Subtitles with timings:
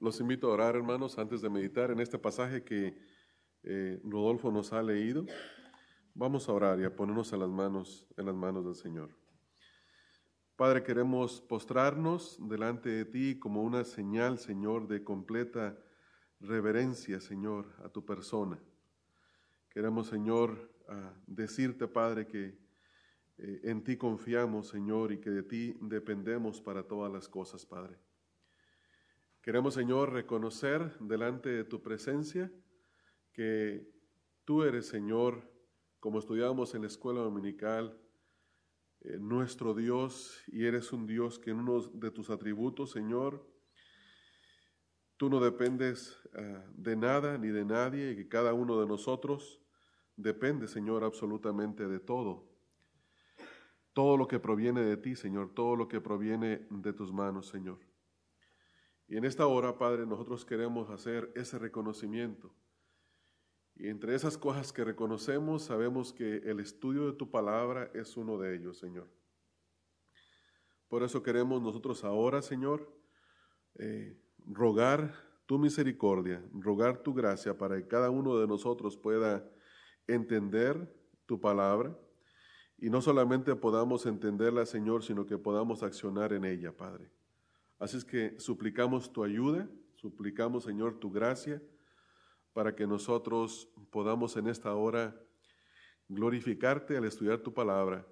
[0.00, 2.96] Los invito a orar, hermanos, antes de meditar en este pasaje que
[3.62, 5.26] eh, Rodolfo nos ha leído.
[6.14, 9.10] Vamos a orar y a ponernos en las manos, en las manos del Señor.
[10.56, 15.78] Padre, queremos postrarnos delante de ti como una señal, Señor, de completa
[16.40, 18.58] reverencia, Señor, a tu persona.
[19.68, 20.72] Queremos, Señor,
[21.26, 22.58] decirte, Padre, que
[23.36, 27.98] eh, en ti confiamos, Señor, y que de ti dependemos para todas las cosas, Padre.
[29.42, 32.52] Queremos, Señor, reconocer delante de tu presencia
[33.32, 33.90] que
[34.44, 35.50] tú eres, Señor,
[35.98, 37.98] como estudiábamos en la escuela dominical,
[39.00, 43.50] eh, nuestro Dios, y eres un Dios que en uno de tus atributos, Señor,
[45.16, 49.62] tú no dependes ah, de nada ni de nadie, y que cada uno de nosotros
[50.16, 52.46] depende, Señor, absolutamente de todo.
[53.94, 57.89] Todo lo que proviene de ti, Señor, todo lo que proviene de tus manos, Señor.
[59.10, 62.54] Y en esta hora, Padre, nosotros queremos hacer ese reconocimiento.
[63.74, 68.38] Y entre esas cosas que reconocemos, sabemos que el estudio de tu palabra es uno
[68.38, 69.10] de ellos, Señor.
[70.88, 72.88] Por eso queremos nosotros ahora, Señor,
[73.80, 75.12] eh, rogar
[75.44, 79.44] tu misericordia, rogar tu gracia para que cada uno de nosotros pueda
[80.06, 80.88] entender
[81.26, 81.98] tu palabra
[82.78, 87.10] y no solamente podamos entenderla, Señor, sino que podamos accionar en ella, Padre.
[87.80, 91.62] Así es que suplicamos tu ayuda, suplicamos, Señor, tu gracia,
[92.52, 95.18] para que nosotros podamos en esta hora
[96.06, 98.06] glorificarte al estudiar tu palabra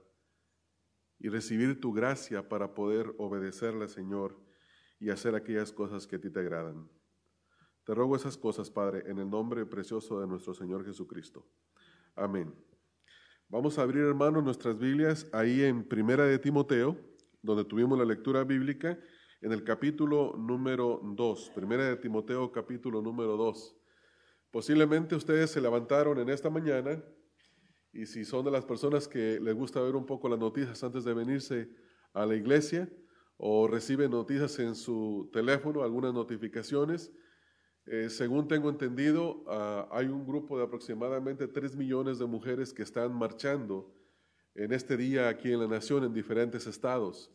[1.19, 4.41] y recibir tu gracia para poder obedecerla, Señor,
[4.98, 6.88] y hacer aquellas cosas que a ti te agradan.
[7.84, 11.47] Te ruego esas cosas, Padre, en el nombre precioso de nuestro Señor Jesucristo.
[12.14, 12.55] Amén.
[13.50, 16.97] Vamos a abrir, hermanos, nuestras Biblias ahí en Primera de Timoteo,
[17.42, 18.98] donde tuvimos la lectura bíblica
[19.41, 23.77] en el capítulo número 2, primera de Timoteo capítulo número 2.
[24.50, 27.03] Posiblemente ustedes se levantaron en esta mañana
[27.92, 31.04] y si son de las personas que les gusta ver un poco las noticias antes
[31.04, 31.69] de venirse
[32.15, 32.91] a la iglesia
[33.37, 37.12] o reciben noticias en su teléfono, algunas notificaciones,
[37.87, 42.82] eh, según tengo entendido, ah, hay un grupo de aproximadamente 3 millones de mujeres que
[42.82, 43.94] están marchando
[44.56, 47.32] en este día aquí en la nación en diferentes estados.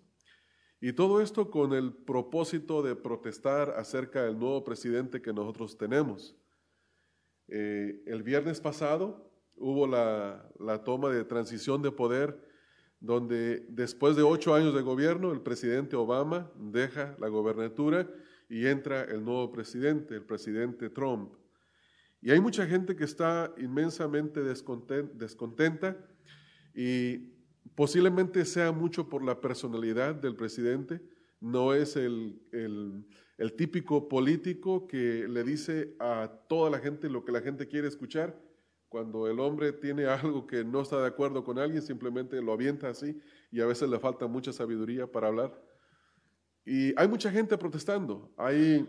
[0.86, 6.36] Y todo esto con el propósito de protestar acerca del nuevo presidente que nosotros tenemos.
[7.48, 10.52] Eh, el viernes pasado hubo la,
[10.84, 12.38] toma de transición de poder,
[13.00, 18.10] donde después de ocho años de gobierno, el presidente Obama deja la gobernatura
[18.50, 21.32] y entra el nuevo presidente, el presidente Trump.
[22.22, 25.96] Y hay mucha gente que está inmensamente descontenta
[26.76, 27.33] y
[27.76, 31.02] Posiblemente sea mucho por la personalidad del presidente,
[31.44, 32.40] no es el,
[33.58, 38.40] típico político que le dice a toda la gente lo que la gente quiere escuchar.
[38.88, 42.90] Cuando el hombre tiene algo que no está de acuerdo con alguien, simplemente lo avienta
[42.90, 43.20] así
[43.52, 45.62] y a veces le falta mucha sabiduría para hablar.
[46.66, 48.32] Y hay mucha gente protestando.
[48.38, 48.88] Hay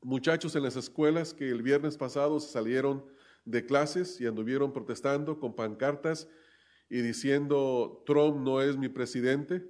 [0.00, 3.04] muchachos en las escuelas que el viernes pasado salieron
[3.44, 6.28] de clases y anduvieron protestando con pancartas
[6.90, 9.66] y diciendo Trump no es mi presidente.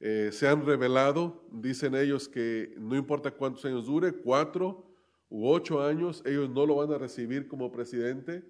[0.00, 4.90] Eh, se han revelado, dicen ellos que no importa cuántos años dure, cuatro
[5.28, 8.44] u ocho años, ellos no lo van a recibir como presidente.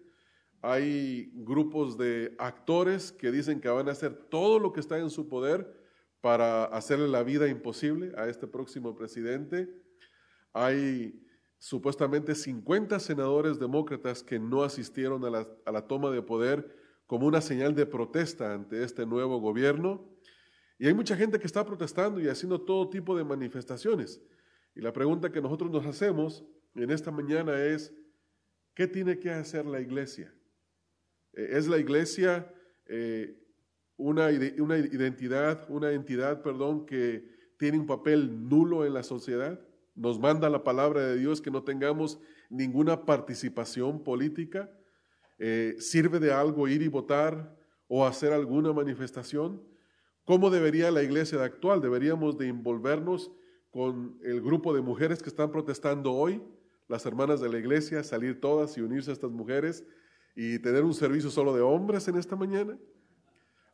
[0.63, 5.11] Hay grupos de actores que dicen que van a hacer todo lo que está en
[5.11, 5.85] su poder
[6.21, 9.69] para hacerle la vida imposible a este próximo presidente.
[10.55, 11.21] Hay
[11.59, 17.27] supuestamente 50 senadores demócratas que no asistieron a la, a la toma de poder como
[17.27, 20.09] una señal de protesta ante este nuevo gobierno.
[20.79, 24.23] Y hay mucha gente que está protestando y haciendo todo tipo de manifestaciones.
[24.75, 26.45] Y la pregunta que nosotros nos hacemos
[26.75, 27.95] en esta mañana es,
[28.75, 30.35] ¿qué tiene que hacer la iglesia?
[31.35, 32.53] Eh, ¿Es la iglesia
[32.87, 33.41] eh,
[33.97, 34.29] una,
[34.59, 39.61] una identidad, una entidad, perdón, que tiene un papel nulo en la sociedad?
[39.95, 42.21] Nos manda la palabra de Dios que no tengamos
[42.51, 44.71] ninguna participación política.
[45.39, 47.57] Eh, ¿Sirve de algo ir y votar
[47.89, 49.63] o hacer alguna manifestación?
[50.25, 51.81] ¿Cómo debería la iglesia de actual?
[51.81, 53.31] ¿Deberíamos de envolvernos
[53.71, 56.43] con el grupo de mujeres que están protestando hoy?
[56.89, 59.85] Las hermanas de la iglesia, salir todas y unirse a estas mujeres
[60.37, 62.79] y tener un servicio solo de hombres en esta mañana.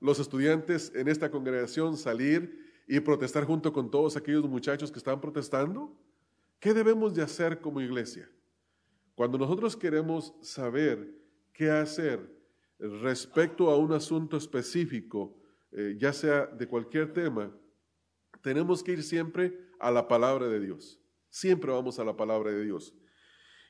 [0.01, 2.59] Los estudiantes en esta congregación salir
[2.89, 5.97] y protestar junto con todos aquellos muchachos que están protestando.
[6.59, 8.29] ¿Qué debemos de hacer como iglesia?
[9.15, 11.20] Cuando nosotros queremos saber
[11.61, 12.27] qué hacer
[12.79, 15.37] respecto a un asunto específico,
[15.73, 17.55] eh, ya sea de cualquier tema,
[18.41, 20.99] tenemos que ir siempre a la palabra de Dios.
[21.29, 22.95] Siempre vamos a la palabra de Dios.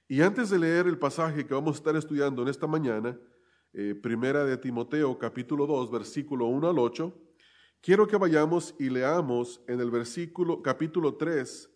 [0.06, 3.18] Y antes de leer el pasaje que vamos a estar estudiando en esta mañana,
[3.72, 7.12] eh, primera de Timoteo capítulo 2, versículo 1 al 8,
[7.80, 11.68] quiero que vayamos y leamos en el versículo capítulo 3,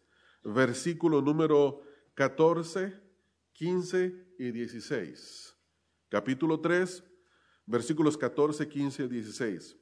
[0.45, 1.81] versículo número
[2.15, 3.03] 14,
[3.53, 5.44] 15 y 16.
[6.15, 7.03] Capítulo 3,
[7.67, 9.77] versículos 14, 15 y 16.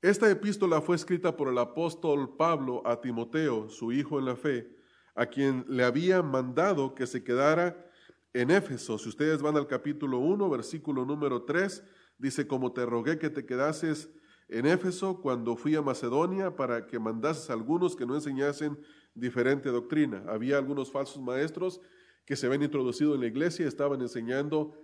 [0.00, 4.74] Esta epístola fue escrita por el apóstol Pablo a Timoteo, su hijo en la fe,
[5.14, 7.86] a quien le había mandado que se quedara
[8.32, 8.96] en Éfeso.
[8.96, 11.84] Si ustedes van al capítulo 1, versículo número 3,
[12.16, 14.08] dice, como te rogué que te quedases
[14.48, 18.80] en Éfeso cuando fui a Macedonia para que mandases a algunos que no enseñasen
[19.14, 20.24] diferente doctrina.
[20.26, 21.82] Había algunos falsos maestros
[22.26, 24.74] que se habían introducido en la iglesia estaban enseñando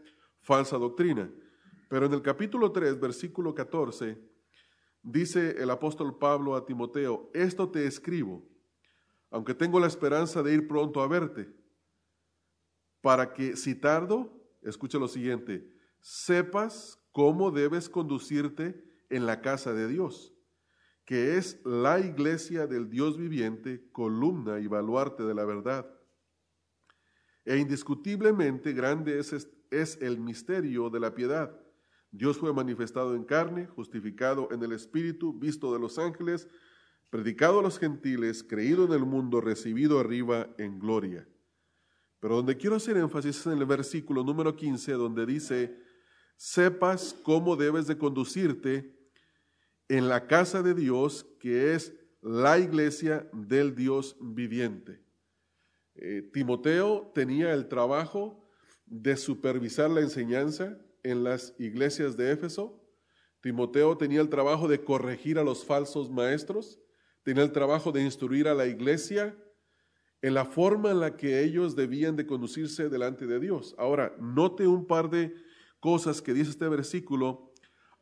[0.41, 1.31] falsa doctrina.
[1.91, 4.17] Pero en el capítulo 3, versículo 14,
[5.03, 8.49] dice el apóstol Pablo a Timoteo, esto te escribo,
[9.31, 11.53] aunque tengo la esperanza de ir pronto a verte
[13.03, 15.69] para que si tardo, escucha lo siguiente,
[16.00, 20.33] sepas cómo debes conducirte en la casa de Dios,
[21.05, 25.87] que es la iglesia del Dios viviente, columna y baluarte de la verdad.
[27.44, 31.59] E indiscutiblemente grande es, es el misterio de la piedad.
[32.11, 36.49] Dios fue manifestado en carne, justificado en el Espíritu, visto de los ángeles,
[37.11, 41.27] predicado a los gentiles, creído en el mundo, recibido arriba en gloria
[42.23, 45.77] pero donde quiero hacer énfasis es en el versículo número 15, donde dice,
[46.37, 48.97] sepas cómo debes de conducirte
[49.89, 55.03] en la casa de Dios, que es la iglesia del Dios viviente.
[55.94, 58.49] Eh, Timoteo tenía el trabajo
[58.87, 62.81] de supervisar la enseñanza en las iglesias de Éfeso.
[63.41, 66.81] Timoteo tenía el trabajo de corregir a los falsos maestros,
[67.23, 69.37] tenía el trabajo de instruir a la iglesia
[70.23, 73.75] en la forma en la que ellos debían de conducirse delante de Dios.
[73.77, 75.35] Ahora, note un par de
[75.81, 77.53] cosas que dice este versículo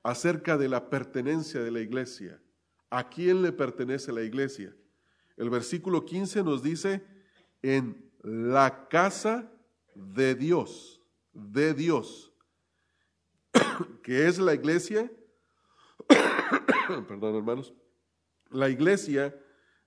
[0.02, 2.42] acerca de la pertenencia de la iglesia.
[2.90, 4.76] ¿A quién le pertenece la iglesia?
[5.37, 7.02] El versículo 15 nos dice,
[7.62, 9.50] en la casa
[9.94, 11.02] de Dios,
[11.32, 12.32] de Dios,
[14.02, 15.10] que es la iglesia,
[17.08, 17.74] perdón hermanos,
[18.50, 19.34] la iglesia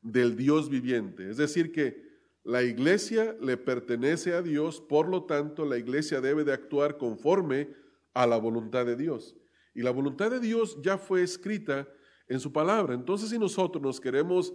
[0.01, 1.29] del Dios viviente.
[1.29, 2.03] Es decir, que
[2.43, 7.73] la iglesia le pertenece a Dios, por lo tanto la iglesia debe de actuar conforme
[8.13, 9.37] a la voluntad de Dios.
[9.73, 11.87] Y la voluntad de Dios ya fue escrita
[12.27, 12.93] en su palabra.
[12.93, 14.53] Entonces si nosotros nos queremos,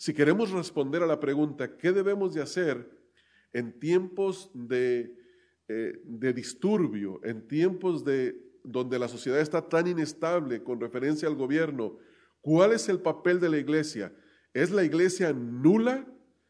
[0.00, 2.88] si queremos responder a la pregunta, ¿qué debemos de hacer
[3.52, 5.14] en tiempos de,
[5.68, 11.34] eh, de disturbio, en tiempos de donde la sociedad está tan inestable con referencia al
[11.34, 11.98] gobierno?
[12.40, 14.10] ¿Cuál es el papel de la iglesia?
[14.54, 16.06] ¿Es la iglesia nula?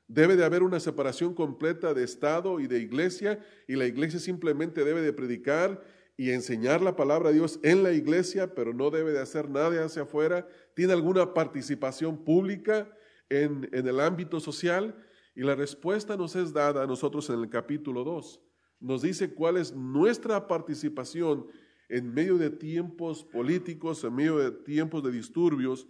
[0.06, 4.85] Debe de haber una separación completa de Estado y de iglesia y la iglesia simplemente
[4.85, 5.82] debe de predicar
[6.17, 9.85] y enseñar la palabra de Dios en la iglesia, pero no debe de hacer nada
[9.85, 10.47] hacia afuera.
[10.75, 12.88] ¿Tiene alguna participación pública
[13.31, 14.94] en, el ámbito social?
[15.35, 18.41] Y la respuesta nos es dada a nosotros en el capítulo 2.
[18.81, 21.47] Nos dice cuál es nuestra participación
[21.88, 25.87] en medio de tiempos políticos, en medio de tiempos de disturbios.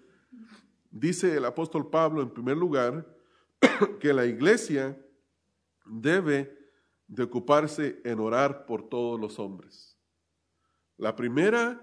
[0.91, 3.07] Dice el apóstol Pablo en primer lugar,
[4.01, 4.99] que la iglesia
[5.87, 6.57] debe
[7.07, 9.99] de ocuparse en orar por todos los hombres.
[10.97, 11.81] La primera,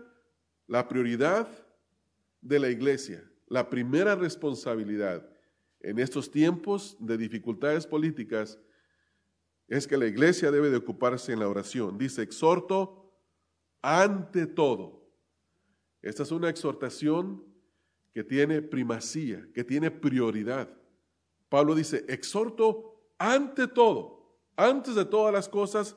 [0.67, 1.48] la prioridad
[2.41, 5.27] de la iglesia, la primera responsabilidad
[5.88, 8.60] en estos tiempos de dificultades políticas
[9.70, 11.98] es que la iglesia debe de ocuparse en la oración.
[11.98, 13.13] Dice, exhorto
[13.82, 15.10] ante todo.
[16.01, 17.41] Esta es una exhortación
[18.13, 20.70] que tiene primacía, que tiene prioridad.
[21.48, 25.96] Pablo dice, exhorto ante todo, antes de todas las cosas,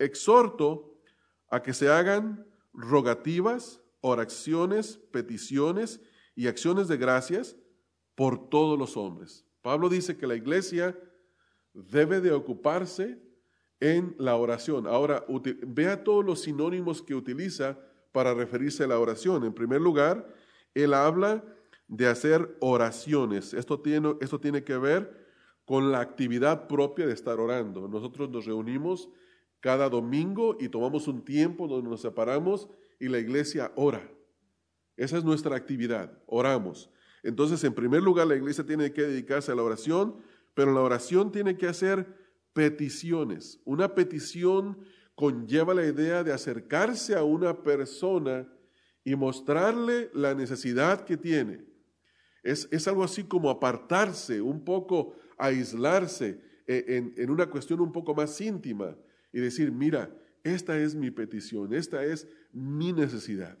[0.00, 0.98] exhorto
[1.48, 6.00] a que se hagan rogativas, oraciones, peticiones
[6.34, 7.54] y acciones de gracias
[8.18, 9.46] por todos los hombres.
[9.62, 10.98] Pablo dice que la iglesia
[11.72, 13.22] debe de ocuparse
[13.78, 14.88] en la oración.
[14.88, 15.24] Ahora,
[15.64, 17.78] vea todos los sinónimos que utiliza
[18.10, 19.44] para referirse a la oración.
[19.44, 20.34] En primer lugar,
[20.74, 21.44] él habla
[21.86, 23.54] de hacer oraciones.
[23.54, 25.28] Esto tiene, esto tiene que ver
[25.64, 27.86] con la actividad propia de estar orando.
[27.86, 29.08] Nosotros nos reunimos
[29.60, 34.10] cada domingo y tomamos un tiempo donde nos separamos y la iglesia ora.
[34.96, 36.90] Esa es nuestra actividad, oramos.
[37.22, 40.16] Entonces, en primer lugar, la iglesia tiene que dedicarse a la oración,
[40.54, 42.06] pero la oración tiene que hacer
[42.52, 43.60] peticiones.
[43.64, 44.78] Una petición
[45.14, 48.48] conlleva la idea de acercarse a una persona
[49.04, 51.64] y mostrarle la necesidad que tiene.
[52.42, 58.40] Es, algo así como apartarse, un poco aislarse en, en una cuestión un poco más
[58.40, 58.96] íntima
[59.32, 60.10] y decir, mira,
[60.44, 63.58] esta es mi petición, esta es mi necesidad.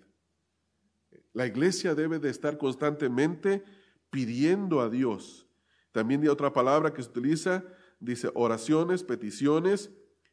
[1.38, 3.62] La iglesia debe de estar constantemente
[4.10, 5.46] pidiendo a Dios.
[5.92, 7.64] También hay otra palabra que se utiliza,
[8.00, 9.92] dice oraciones, peticiones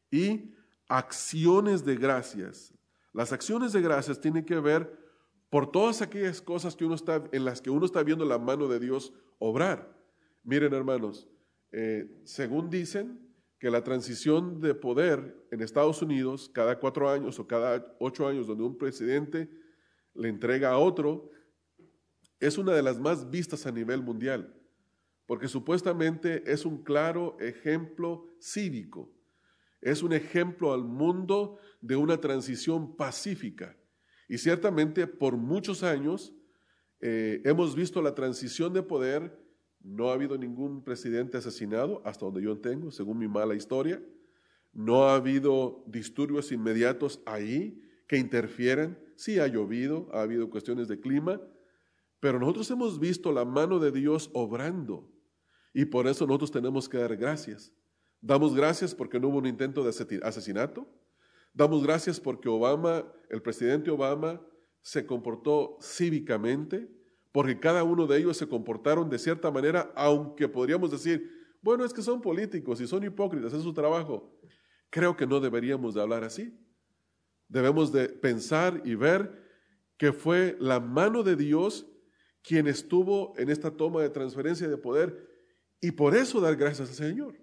[0.10, 0.56] y
[0.90, 2.74] acciones de gracias.
[3.14, 4.98] Las acciones de gracias tienen que ver
[5.52, 8.68] por todas aquellas cosas que uno está, en las que uno está viendo la mano
[8.68, 9.96] de Dios obrar.
[10.44, 11.30] Miren hermanos,
[11.72, 17.46] eh, según dicen que la transición de poder en Estados Unidos cada cuatro años o
[17.46, 19.65] cada ocho años donde un presidente
[20.16, 21.30] le entrega a otro,
[22.40, 24.54] es una de las más vistas a nivel mundial,
[25.26, 29.12] porque supuestamente es un claro ejemplo cívico,
[29.82, 33.78] es un ejemplo al mundo de una transición pacífica.
[34.28, 36.34] Y ciertamente por muchos años
[37.00, 39.40] eh, hemos visto la transición de poder,
[39.82, 44.02] no ha habido ningún presidente asesinado, hasta donde yo tengo, según mi mala historia,
[44.74, 51.00] no ha habido disturbios inmediatos ahí que interfieren, sí ha llovido, ha habido cuestiones de
[51.00, 51.42] clima,
[52.20, 55.12] pero nosotros hemos visto la mano de Dios obrando
[55.74, 57.74] y por eso nosotros tenemos que dar gracias.
[58.22, 59.90] Damos gracias porque no hubo un intento de
[60.24, 60.88] asesinato.
[61.54, 64.42] Damos gracias porque Obama, el presidente Obama,
[64.82, 66.90] se comportó cívicamente,
[67.32, 71.30] porque cada uno de ellos se comportaron de cierta manera, aunque podríamos decir,
[71.62, 74.32] bueno, es que son políticos y son hipócritas, es su trabajo.
[74.90, 76.58] Creo que no deberíamos de hablar así.
[77.48, 79.44] Debemos de pensar y ver
[79.98, 81.88] que fue la mano de Dios
[82.42, 85.28] quien estuvo en esta toma de transferencia de poder
[85.82, 87.36] y por eso dar gracias al Señor.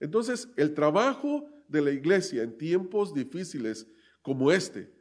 [0.00, 3.86] Entonces, el trabajo de la iglesia en tiempos difíciles
[4.22, 4.92] como este,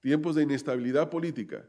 [0.00, 1.68] tiempos de inestabilidad política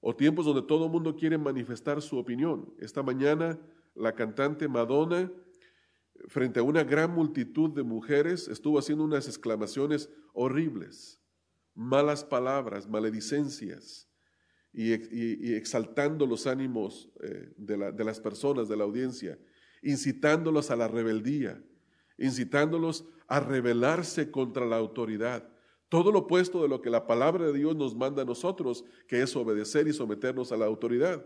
[0.00, 2.72] o tiempos donde todo el mundo quiere manifestar su opinión.
[2.78, 3.58] Esta mañana
[3.98, 5.30] la cantante Madonna,
[6.28, 11.20] frente a una gran multitud de mujeres, estuvo haciendo unas exclamaciones horribles,
[11.78, 14.08] malas palabras, maledicencias
[14.72, 19.38] y, exaltando los ánimos eh, de, las personas, de la audiencia,
[19.82, 21.62] incitándolos a la rebeldía,
[22.18, 25.48] incitándolos a rebelarse contra la autoridad.
[25.88, 29.22] Todo lo opuesto de lo que la palabra de Dios nos manda a nosotros, que
[29.22, 31.24] es obedecer y someternos a la autoridad.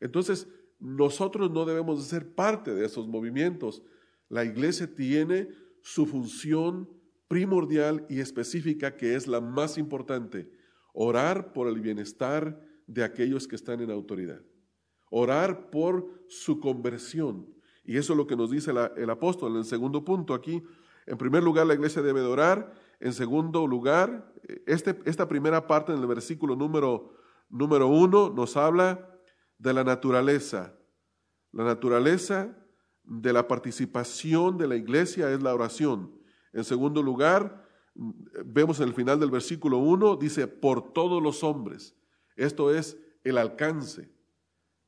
[0.00, 3.82] Entonces, nosotros no debemos de ser parte de esos movimientos.
[4.30, 5.50] La iglesia tiene
[5.82, 6.88] su función
[7.30, 10.50] primordial y específica, que es la más importante,
[10.92, 14.40] orar por el bienestar de aquellos que están en autoridad.
[15.12, 17.46] Orar por su conversión.
[17.84, 20.60] Y eso es lo que nos dice el apóstol en el segundo punto aquí.
[21.06, 22.74] En primer lugar, la iglesia debe de orar.
[22.98, 24.34] En segundo lugar,
[24.66, 27.14] este, esta primera parte en el versículo número,
[27.48, 29.08] número uno nos habla
[29.56, 30.74] de la naturaleza.
[31.52, 32.56] La naturaleza
[33.04, 36.19] de la participación de la iglesia es la oración.
[36.52, 37.68] En segundo lugar,
[38.44, 41.96] vemos en el final del versículo 1, dice, por todos los hombres.
[42.36, 44.10] Esto es el alcance.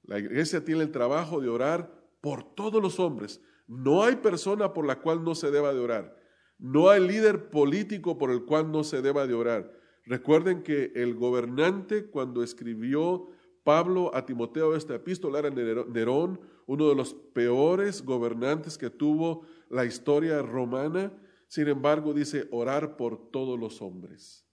[0.02, 3.40] La iglesia tiene el trabajo de orar por todos los hombres.
[3.66, 6.16] No hay persona por la cual no se deba de orar.
[6.58, 9.72] No hay líder político por el cual no se deba de orar.
[10.04, 13.28] Recuerden que el gobernante cuando escribió
[13.64, 19.84] Pablo a Timoteo esta epístola era Nerón, uno de los peores gobernantes que tuvo la
[19.84, 21.12] historia romana.
[21.52, 24.48] Sin embargo, dice orar por todos los hombres.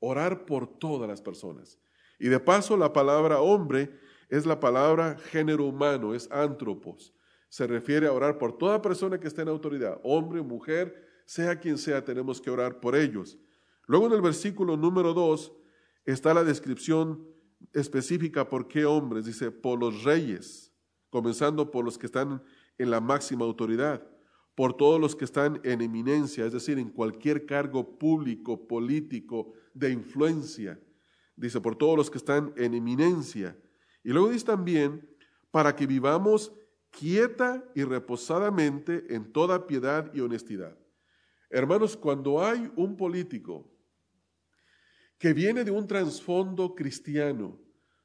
[0.00, 1.80] Orar por todas las personas.
[2.18, 3.98] Y de paso, la palabra hombre
[4.28, 7.14] es la palabra género humano, es antropos.
[7.48, 11.78] Se refiere a orar por toda persona que esté en autoridad, hombre, mujer, sea quien
[11.78, 13.38] sea, tenemos que orar por ellos.
[13.86, 15.50] Luego en el versículo número 2
[16.04, 17.26] está la descripción
[17.72, 20.70] específica por qué hombres, dice, por los reyes,
[21.08, 22.42] comenzando por los que están
[22.76, 24.06] en la máxima autoridad,
[24.60, 29.90] por todos los que están en eminencia, es decir, en cualquier cargo público, político, de
[29.90, 30.78] influencia
[31.34, 33.56] dice, por todos los que están en eminencia.
[34.04, 35.08] Y luego dice también,
[35.50, 36.52] para que vivamos
[36.90, 40.76] quieta y reposadamente en toda piedad y honestidad.
[41.48, 43.66] Hermanos, cuando hay un político
[45.16, 47.58] que viene de un trasfondo cristiano,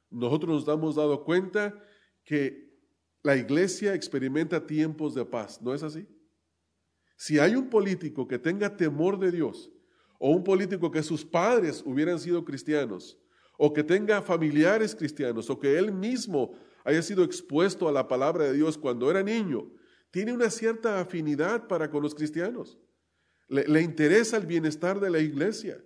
[0.08, 1.78] nosotros nos damos dado cuenta
[2.24, 2.74] que
[3.22, 6.15] la iglesia experimenta tiempos de paz, ¿no es así?
[7.16, 9.70] Si hay un político que tenga temor de Dios,
[10.18, 13.18] o un político que sus padres hubieran sido cristianos,
[13.58, 16.52] o que tenga familiares cristianos, o que él mismo
[16.84, 19.70] haya sido expuesto a la palabra de Dios cuando era niño,
[20.10, 22.78] tiene una cierta afinidad para con los cristianos.
[23.48, 25.82] Le, interesa el bienestar de la iglesia.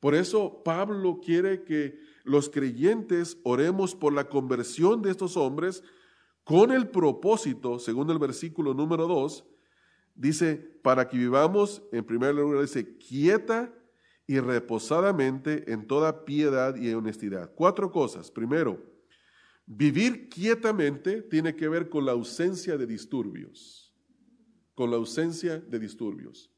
[0.00, 5.82] Por eso Pablo quiere que los creyentes oremos por la conversión de estos hombres
[6.44, 9.44] con el propósito, según el versículo número 2,
[10.14, 13.72] dice, para que vivamos, en primer lugar, dice, quieta
[14.26, 17.52] y reposadamente en toda piedad y honestidad.
[17.54, 18.30] Cuatro cosas.
[18.30, 18.82] Primero,
[19.66, 23.94] vivir quietamente tiene que ver con la ausencia de disturbios,
[24.74, 26.50] con la ausencia de disturbios.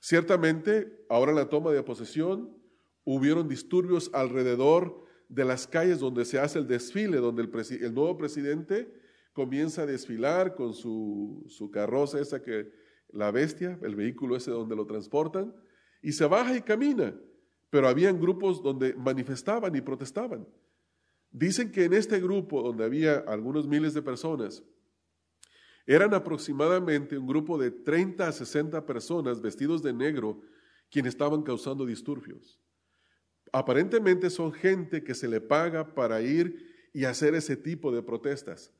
[0.00, 2.56] Ciertamente, ahora en la toma de posesión,
[3.04, 8.16] hubieron disturbios alrededor de las calles donde se hace el desfile, donde el, el nuevo
[8.18, 8.92] presidente
[9.32, 12.70] comienza a desfilar con su, su carroza esa que,
[13.12, 15.54] la bestia, el vehículo ese donde lo transportan,
[16.00, 17.14] y se baja y camina.
[17.70, 20.46] Pero habían grupos donde manifestaban y protestaban.
[21.30, 24.62] Dicen que en este grupo, donde había algunos miles de personas,
[25.86, 30.40] eran aproximadamente un grupo de 30 a 60 personas vestidos de negro
[30.90, 32.60] quienes estaban causando disturbios.
[33.50, 38.72] Aparentemente son gente que se le paga para ir y hacer ese tipo de protestas.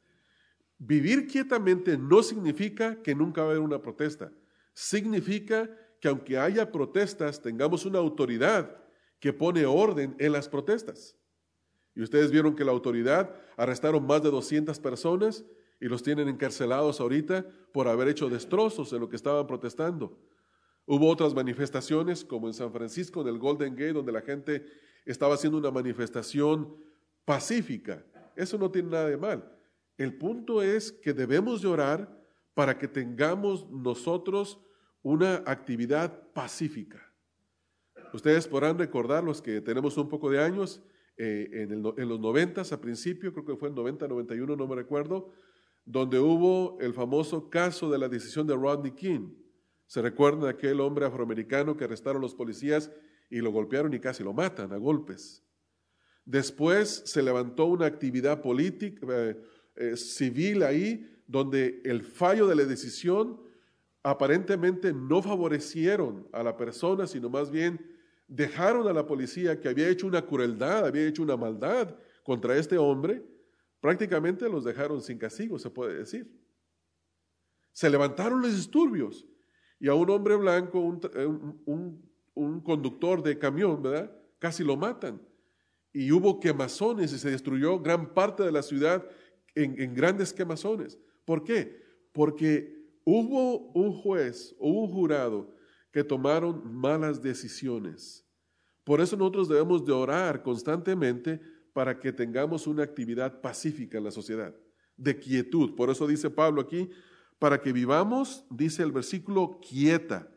[0.85, 4.33] Vivir quietamente no significa que nunca va a haber una protesta.
[4.75, 5.71] Significa
[6.01, 8.77] que aunque haya protestas, tengamos una autoridad
[9.21, 11.17] que pone orden en las protestas.
[11.95, 15.45] Y ustedes vieron que la autoridad arrestaron más de 200 personas
[15.81, 20.19] y los tienen encarcelados ahorita por haber hecho destrozos en lo que estaban protestando.
[20.85, 24.67] Hubo otras manifestaciones, como en San Francisco, en el Golden Gate, donde la gente
[25.07, 26.75] estaba haciendo una manifestación
[27.25, 28.05] pacífica.
[28.35, 29.62] Eso no tiene nada de mal.
[29.97, 32.21] El punto es que debemos llorar
[32.55, 34.61] para que tengamos nosotros
[35.03, 37.13] una actividad pacífica.
[38.13, 40.83] Ustedes podrán recordar, los que tenemos un poco de años,
[41.17, 45.33] eh, en, los noventas a principio, creo que fue en 90, 91, no me recuerdo,
[45.85, 49.35] donde hubo el famoso caso de la decisión de Rodney King.
[49.87, 52.91] Se recuerda aquel hombre afroamericano que arrestaron los policías
[53.29, 55.45] y lo golpearon y casi lo matan a golpes.
[56.25, 59.37] Después se levantó una actividad política, eh,
[59.76, 63.41] eh, civil ahí, donde el fallo de la decisión
[64.02, 67.80] aparentemente no favorecieron a la persona, sino más bien
[68.26, 72.78] dejaron a la policía que había hecho una crueldad, había hecho una maldad contra este
[72.78, 73.23] hombre,
[73.80, 76.30] prácticamente los dejaron sin castigo, se puede decir.
[77.73, 79.26] Se levantaron los disturbios
[79.78, 81.26] y a un hombre blanco, un, eh,
[82.35, 84.15] un conductor de camión, ¿verdad?
[84.39, 85.21] Casi lo matan.
[85.93, 89.06] Y hubo quemazones y se destruyó gran parte de la ciudad
[89.54, 90.99] en, grandes quemazones.
[91.25, 91.82] ¿Por qué?
[92.12, 95.54] Porque hubo un juez o un jurado
[95.93, 98.26] que tomaron malas decisiones.
[98.84, 101.41] Por eso nosotros debemos de orar constantemente
[101.73, 104.54] para que tengamos una actividad pacífica en la sociedad,
[104.97, 105.75] de quietud.
[105.75, 106.91] Por eso dice Pablo aquí,
[107.38, 110.28] para que vivamos, dice el versículo, quieta.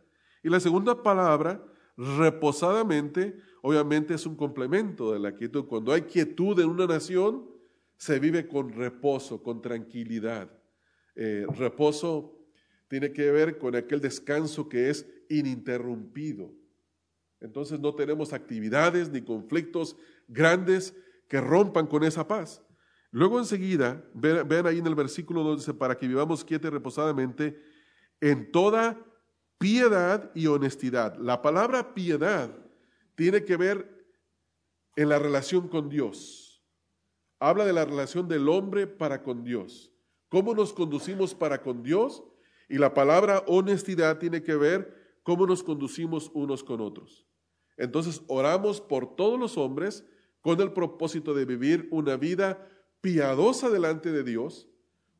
[0.43, 1.63] Y la segunda palabra,
[1.97, 5.65] reposadamente, obviamente es un complemento de la quietud.
[5.65, 7.54] Cuando hay quietud en una nación,
[7.97, 10.49] se vive con reposo, con tranquilidad.
[11.15, 12.37] Eh, reposo
[12.87, 16.53] tiene que ver con aquel descanso que es ininterrumpido.
[17.39, 19.95] Entonces no tenemos actividades ni conflictos
[20.27, 20.95] grandes
[21.27, 22.61] que rompan con esa paz.
[23.11, 27.57] Luego enseguida, vean, ahí en el versículo donde dice, para que vivamos quieta y reposadamente
[28.19, 28.99] en toda
[29.57, 31.17] piedad y honestidad.
[31.17, 32.55] La palabra piedad
[33.15, 34.05] tiene que ver
[34.97, 36.44] en la relación con Dios
[37.39, 39.91] habla de la relación del hombre para con Dios.
[40.29, 42.23] ¿Cómo nos conducimos para con Dios?
[42.69, 47.25] Y la palabra honestidad tiene que ver cómo nos conducimos unos con otros.
[47.77, 50.05] Entonces oramos por todos los hombres
[50.41, 52.67] con el propósito de vivir una vida
[53.01, 54.69] piadosa delante de Dios.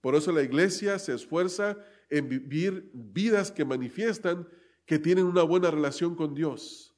[0.02, 1.78] Por eso la iglesia se esfuerza
[2.10, 4.48] en vivir vidas que manifiestan
[4.86, 6.96] que tienen una buena relación con Dios.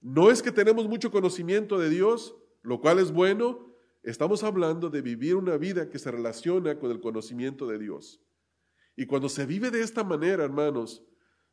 [0.00, 3.71] No es que tenemos mucho conocimiento de Dios, lo cual es bueno,
[4.02, 8.20] Estamos hablando de vivir una vida que se relaciona con el conocimiento de Dios.
[8.96, 11.04] Y cuando se vive de esta manera, hermanos,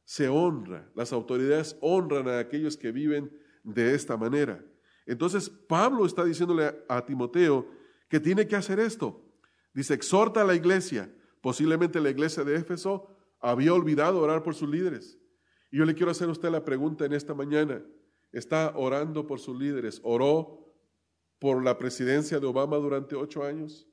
[0.04, 3.32] se honra, las autoridades honran a aquellos que viven
[3.64, 4.66] de esta manera.
[5.06, 7.68] Entonces Pablo está diciéndole a, Timoteo
[8.08, 9.24] que tiene que hacer esto.
[9.74, 11.14] Dice, exhorta a la iglesia.
[11.42, 15.20] Posiblemente la iglesia de Éfeso había olvidado orar por sus líderes.
[15.72, 17.84] Y yo le quiero hacer a usted la pregunta en esta mañana.
[18.32, 20.02] ¿Está orando por sus líderes?
[20.04, 20.69] ¿Oró
[21.40, 23.88] por la presidencia de Obama durante ocho años?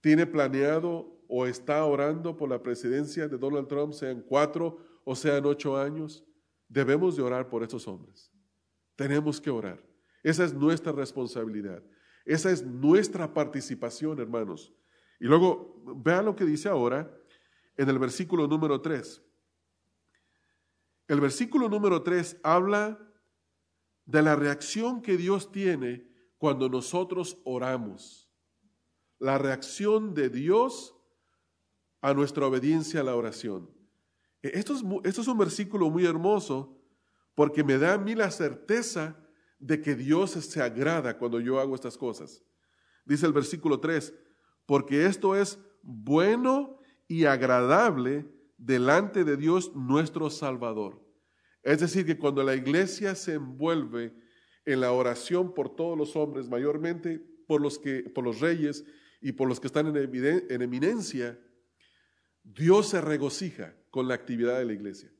[0.00, 5.46] ¿Tiene planeado o está orando por la presidencia de Donald Trump, sean cuatro o sean
[5.46, 6.24] ocho años?
[6.68, 8.32] Debemos de orar por estos hombres.
[8.96, 9.82] Tenemos que orar.
[10.22, 11.82] Esa es nuestra responsabilidad.
[12.24, 14.74] Esa es nuestra participación, hermanos.
[15.20, 17.10] Y luego, vean lo que dice ahora
[17.76, 19.22] en el versículo número 3.
[21.08, 22.98] El versículo número 3 habla
[24.06, 28.24] de la reacción que Dios tiene cuando nosotros oramos.
[29.18, 30.94] la reacción de Dios
[32.02, 33.70] a nuestra obediencia a la oración.
[34.42, 36.78] E, esto es, un versículo muy hermoso
[37.34, 39.16] porque me da a mí la certeza
[39.58, 42.44] de que Dios se agrada cuando yo hago estas cosas.
[43.06, 44.14] Dice el versículo 3,
[44.66, 51.02] porque esto es bueno y agradable delante de Dios nuestro Salvador.
[51.62, 54.14] Es decir, que cuando la iglesia se envuelve
[54.66, 58.84] en la oración por todos los hombres, mayormente por los, que, por los reyes
[59.20, 61.38] y por los que están en, en eminencia,
[62.42, 65.10] Dios se regocija con la actividad de la iglesia.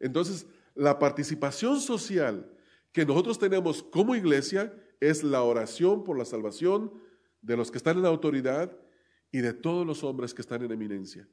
[0.00, 2.50] Entonces, la participación social
[2.92, 6.92] que nosotros tenemos como iglesia es la oración por la salvación
[7.42, 8.76] de los que están en autoridad
[9.30, 11.28] y de todos los hombres que están en eminencia.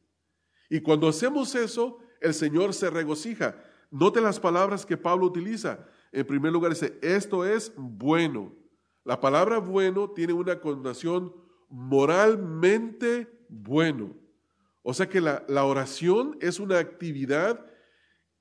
[0.69, 3.63] Y cuando hacemos eso, el Señor se regocija.
[3.91, 5.87] Note las palabras que Pablo utiliza.
[6.11, 8.53] En primer lugar dice, esto es bueno.
[9.03, 11.33] La palabra bueno tiene una connotación
[11.69, 14.15] moralmente bueno.
[14.83, 17.65] O sea que la, la oración es una actividad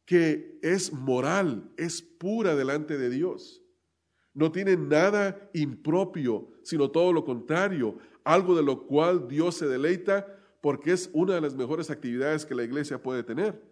[0.04, 3.62] que es moral, es pura delante de Dios.
[4.34, 10.26] No tiene nada impropio, sino todo lo contrario, algo de lo cual Dios se deleita
[10.60, 13.62] porque es una de las mejores actividades que la iglesia puede tener.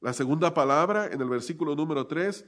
[0.00, 2.44] La segunda palabra en el versículo número 3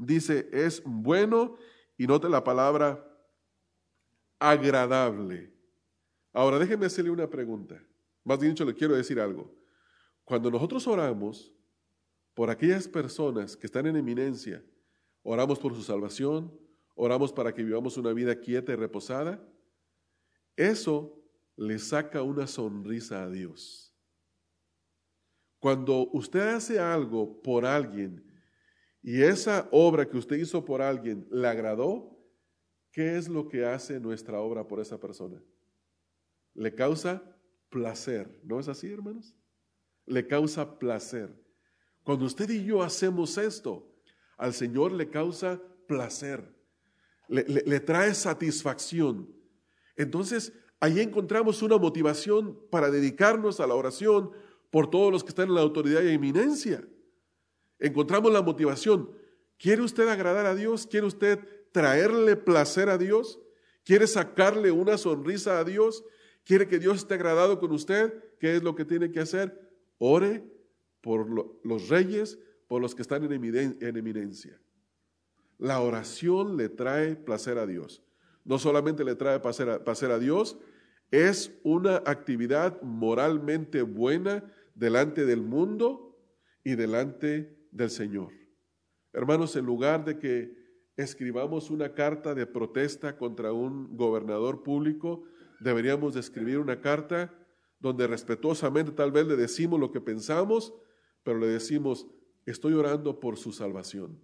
[0.00, 1.56] dice es bueno
[1.96, 3.06] y note la palabra
[4.38, 5.52] agradable.
[6.32, 7.82] Ahora déjenme hacerle una pregunta.
[8.24, 9.54] Más dicho, le quiero decir algo.
[10.24, 11.52] Cuando nosotros oramos,
[12.34, 14.64] por aquellas personas que están en eminencia.
[15.22, 16.50] Oramos por su salvación,
[16.94, 19.46] oramos para que vivamos una vida quieta y reposada.
[20.56, 21.22] Eso
[21.56, 23.94] le saca una sonrisa a Dios.
[25.58, 28.24] Cuando usted hace algo por alguien
[29.02, 32.18] y esa obra que usted hizo por alguien le agradó,
[32.92, 35.42] ¿qué es lo que hace nuestra obra por esa persona?
[36.54, 37.22] Le causa
[37.70, 39.34] placer, ¿no es así, hermanos?
[40.06, 41.34] Le causa placer.
[42.02, 43.90] Cuando usted y yo hacemos esto,
[44.36, 46.54] al Señor le causa placer,
[47.28, 49.32] le, trae satisfacción.
[49.96, 54.32] Entonces, ahí encontramos una motivación para dedicarnos a la oración
[54.70, 56.82] por todos los que están en la autoridad y eminencia.
[57.80, 59.10] Encontramos la motivación.
[59.58, 60.86] ¿Quiere usted agradar a Dios?
[60.86, 61.40] ¿Quiere usted
[61.72, 63.40] traerle placer a Dios?
[63.84, 66.04] ¿Quiere sacarle una sonrisa a Dios?
[66.44, 68.14] ¿Quiere que Dios esté agradado con usted?
[68.38, 69.58] ¿Qué es lo que tiene que hacer?
[69.98, 70.44] Ore
[71.00, 71.28] por
[71.64, 72.38] los reyes,
[72.68, 74.60] por los que están en eminencia.
[75.58, 78.02] La oración le trae placer a Dios.
[78.44, 80.56] No solamente le trae placer a, Dios,
[81.10, 86.18] es una actividad moralmente buena delante del mundo
[86.64, 88.32] y delante del Señor.
[89.12, 90.54] Hermanos, en lugar de que
[90.96, 95.24] escribamos una carta de protesta contra un gobernador público,
[95.60, 97.34] deberíamos de escribir una carta
[97.78, 100.74] donde respetuosamente tal vez le decimos lo que pensamos,
[101.22, 102.06] pero le decimos,
[102.46, 104.20] estoy orando por su salvación.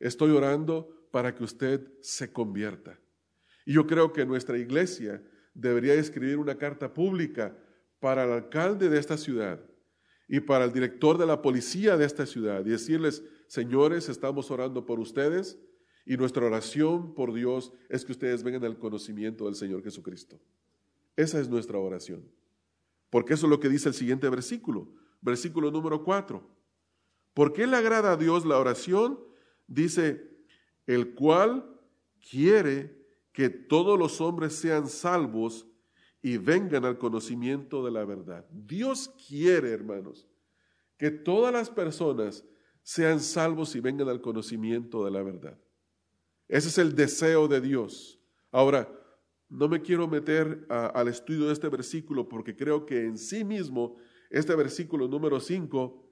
[0.00, 2.98] Estoy orando para que usted se convierta.
[3.64, 5.22] Y yo creo que nuestra iglesia
[5.54, 7.56] debería escribir una carta pública
[8.00, 9.64] para el alcalde de esta ciudad
[10.28, 14.86] y para el director de la policía de esta ciudad y decirles, señores, estamos orando
[14.86, 15.58] por ustedes
[16.06, 20.40] y nuestra oración por Dios es que ustedes vengan al conocimiento del Señor Jesucristo.
[21.16, 22.24] Esa es nuestra oración.
[23.10, 24.88] Porque eso es lo que dice el siguiente versículo
[25.24, 26.46] versículo número 4.
[27.32, 29.18] ¿Por qué le agrada a Dios la oración?
[29.66, 30.30] Dice,
[30.86, 31.80] el cual
[32.30, 32.94] quiere
[33.32, 35.66] que todos los hombres sean salvos
[36.24, 38.46] y vengan al conocimiento de la verdad.
[38.50, 40.26] Dios quiere, hermanos,
[40.96, 42.46] que todas las personas
[42.82, 45.58] sean salvos y vengan al conocimiento de la verdad.
[46.48, 48.22] Ese es el deseo de Dios.
[48.50, 48.88] Ahora,
[49.50, 53.96] no me quiero meter al estudio de este versículo porque creo que en sí mismo
[54.30, 56.08] este versículo número 5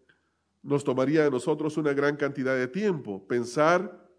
[0.62, 3.26] nos tomaría a nosotros una gran cantidad de tiempo.
[3.26, 4.12] Pensar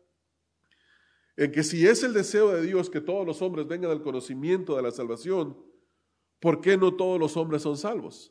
[1.38, 4.76] en que si es el deseo de Dios que todos los hombres vengan al conocimiento
[4.76, 5.72] de la salvación,
[6.44, 8.30] ¿por qué no todos los hombres son salvos?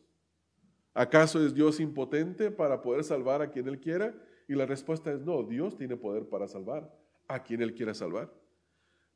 [0.93, 4.15] ¿Acaso es Dios impotente para poder salvar a quien Él quiera?
[4.47, 6.95] Y la respuesta es no, Dios tiene poder para salvar
[7.27, 8.31] a quien Él quiera salvar.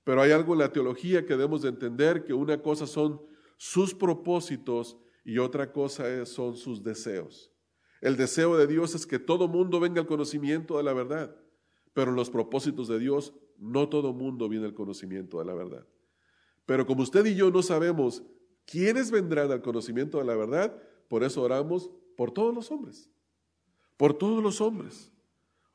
[0.02, 3.20] Pero hay algo en la teología que debemos de entender, que una cosa son
[3.58, 7.52] sus propósitos y otra cosa son sus deseos.
[8.00, 11.36] El deseo de Dios es que todo mundo venga al conocimiento de la verdad,
[11.92, 15.86] pero en los propósitos de Dios no todo mundo viene al conocimiento de la verdad.
[16.64, 18.22] Pero como usted y yo no sabemos
[18.66, 20.76] quiénes vendrán al conocimiento de la verdad,
[21.08, 23.10] por eso oramos por todos los hombres,
[23.96, 25.12] por todos los hombres.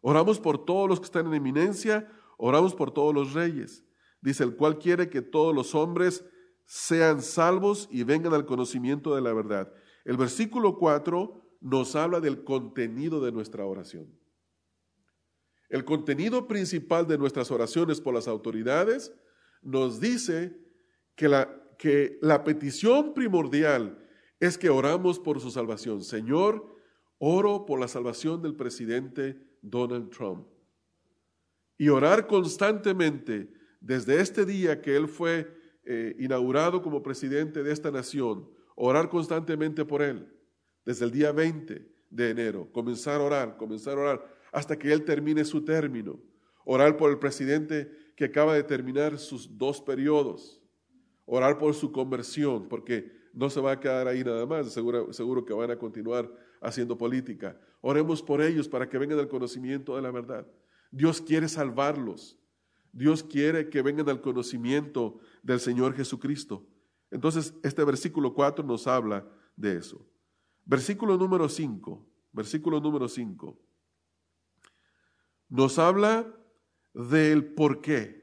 [0.02, 3.84] Oramos por todos los que están en eminencia, oramos por todos los reyes.
[4.20, 6.26] Dice, el cual quiere que todos los hombres
[6.66, 9.72] sean salvos y vengan al conocimiento de la verdad.
[10.06, 14.20] El versículo 4 nos habla del contenido de nuestra oración.
[15.70, 19.14] El contenido principal de nuestras oraciones por las autoridades
[19.62, 20.60] nos dice
[21.16, 23.98] que la, que la petición primordial
[24.40, 26.04] es que oramos por su salvación.
[26.04, 26.78] Señor,
[27.18, 30.46] oro por la salvación del presidente Donald Trump.
[31.80, 35.52] Y orar constantemente desde este día que él fue
[35.84, 40.32] eh, inaugurado como presidente de esta nación, orar constantemente por él,
[40.86, 45.04] desde el día 20 de enero, comenzar a orar, comenzar a orar, hasta que él
[45.04, 46.22] termine su término,
[46.64, 50.61] orar por el presidente que acaba de terminar sus dos periodos,
[51.26, 55.46] orar por su conversión, porque no se va a quedar ahí nada más, seguro, seguro
[55.46, 56.32] que van a continuar
[56.62, 57.60] haciendo política.
[57.82, 60.48] Oremos por ellos para que vengan al conocimiento de la verdad.
[60.92, 62.38] Dios quiere salvarlos.
[62.92, 66.68] Dios quiere que vengan al conocimiento del Señor Jesucristo.
[67.10, 70.06] Entonces, este versículo 4 nos habla de eso.
[70.66, 73.60] Versículo número 5, versículo número 5,
[75.50, 76.34] nos habla
[76.94, 78.21] del por qué.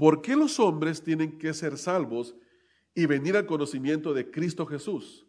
[0.00, 2.34] ¿Por qué los hombres tienen que ser salvos
[2.94, 5.26] y venir al conocimiento de Cristo Jesús?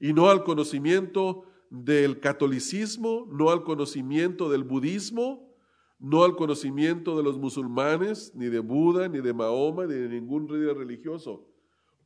[0.00, 5.54] Y no al conocimiento del catolicismo, no al conocimiento del budismo,
[5.98, 10.46] no al conocimiento de los musulmanes, ni de Buda, ni de Mahoma, ni de ningún
[10.46, 11.46] líder religioso.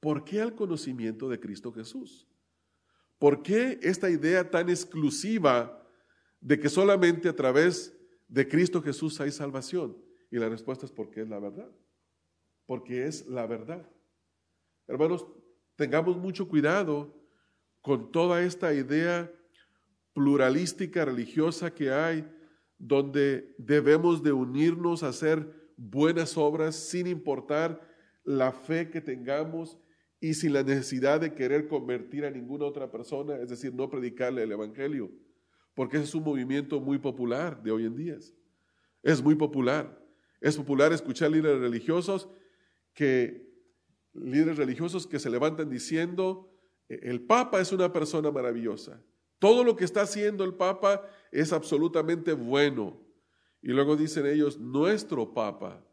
[0.01, 2.27] ¿Por qué al conocimiento de Cristo Jesús?
[3.21, 5.81] ¿Por qué esta idea tan exclusiva
[6.41, 9.97] de que solamente a través de Cristo Jesús hay salvación?
[10.33, 11.71] Y la respuesta es porque es la verdad.
[12.66, 13.88] Porque es la verdad.
[14.87, 15.27] Hermanos,
[15.77, 17.14] tengamos mucho cuidado
[17.81, 19.33] con toda esta idea
[20.12, 22.29] pluralística religiosa que hay,
[22.79, 27.81] donde debemos de unirnos a hacer buenas obras sin importar
[28.25, 29.79] la fe que tengamos
[30.20, 34.42] y sin la necesidad de querer convertir a ninguna otra persona, es decir, no predicarle
[34.44, 35.11] el Evangelio,
[35.75, 38.16] porque ese es un movimiento muy popular de hoy en día.
[39.03, 40.01] Es muy popular.
[40.40, 42.29] Es popular escuchar líderes religiosos
[42.95, 43.51] que
[44.13, 46.51] líderes religiosos que se levantan diciendo,
[46.89, 49.03] el Papa es una persona maravillosa.
[49.39, 53.05] Todo lo que está haciendo el Papa es absolutamente bueno.
[53.61, 55.87] Y luego dicen ellos, nuestro Papa.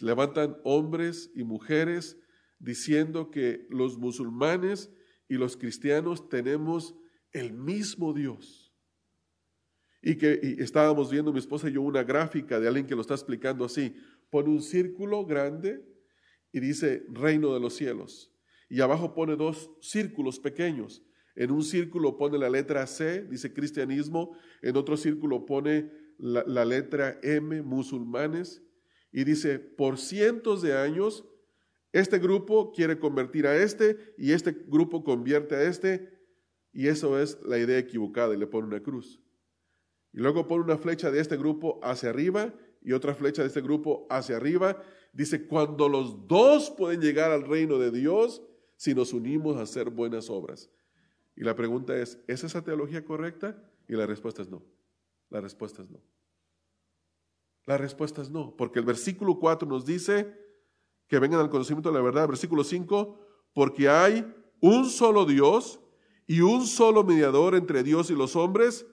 [0.00, 2.18] levantan hombres y mujeres
[2.58, 4.92] diciendo que los musulmanes
[5.28, 6.94] y los cristianos tenemos
[7.32, 8.74] el mismo Dios.
[10.02, 13.14] Y que estábamos viendo mi esposa y yo una gráfica de alguien que lo está
[13.14, 13.96] explicando así.
[14.30, 15.84] Pone un círculo grande
[16.52, 18.32] y dice reino de los cielos.
[18.68, 21.02] Y abajo pone dos círculos pequeños.
[21.34, 24.36] En un círculo pone la letra C, dice cristianismo.
[24.60, 28.62] En otro círculo pone la, letra M, musulmanes.
[29.12, 31.24] Y dice, por cientos de años,
[31.92, 36.10] este grupo quiere convertir a este y este grupo convierte a este.
[36.72, 39.22] Y eso es la idea equivocada y le pone una cruz.
[40.12, 43.60] Y luego pone una flecha de este grupo hacia arriba y otra flecha de este
[43.60, 44.82] grupo hacia arriba.
[45.12, 48.42] Dice, cuando los dos pueden llegar al reino de Dios
[48.76, 50.70] si nos unimos a hacer buenas obras.
[51.36, 53.62] Y la pregunta es, ¿es esa teología correcta?
[53.88, 54.62] Y la respuesta es no.
[55.30, 56.00] La respuesta es no.
[57.66, 60.34] La respuesta es no, porque el versículo 4 nos dice
[61.06, 62.26] que vengan al conocimiento de la verdad.
[62.26, 63.18] versículo 5,
[63.52, 64.26] porque hay
[64.60, 65.80] un solo Dios
[66.26, 68.86] y un solo mediador entre Dios y los hombres,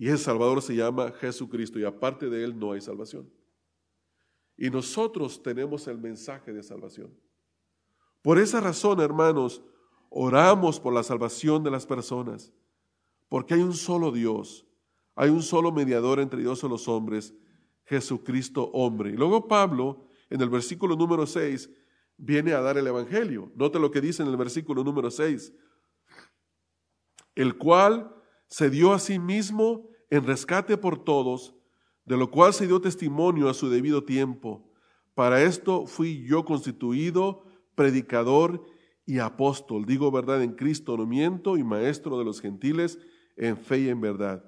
[0.00, 3.28] y ese Salvador se llama Jesucristo, y aparte de él no hay salvación.
[4.56, 7.12] Y nosotros tenemos el mensaje de salvación.
[8.22, 9.60] Por esa razón, hermanos,
[10.08, 12.52] oramos por la salvación de las personas,
[13.28, 14.68] porque hay un solo Dios,
[15.16, 17.34] hay un solo mediador entre Dios y los hombres,
[17.82, 19.10] Jesucristo hombre.
[19.10, 21.70] Y luego Pablo, en el versículo número 6,
[22.16, 23.50] viene a dar el Evangelio.
[23.56, 25.52] Note lo que dice en el versículo número 6,
[27.34, 28.14] el cual
[28.48, 31.54] se dio a sí mismo en rescate por todos,
[32.04, 34.72] de lo cual se dio testimonio a su debido tiempo.
[35.14, 38.64] Para esto fui yo constituido predicador
[39.04, 42.98] y apóstol, digo verdad en Cristo, no miento, y maestro de los gentiles
[43.36, 44.44] en fe y en verdad.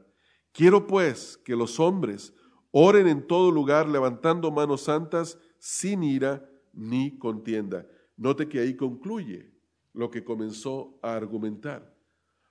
[0.52, 2.34] Quiero pues que los hombres
[2.70, 7.86] oren en todo lugar levantando manos santas sin ira ni contienda.
[8.16, 9.52] Note que ahí concluye
[9.92, 11.94] lo que comenzó a argumentar.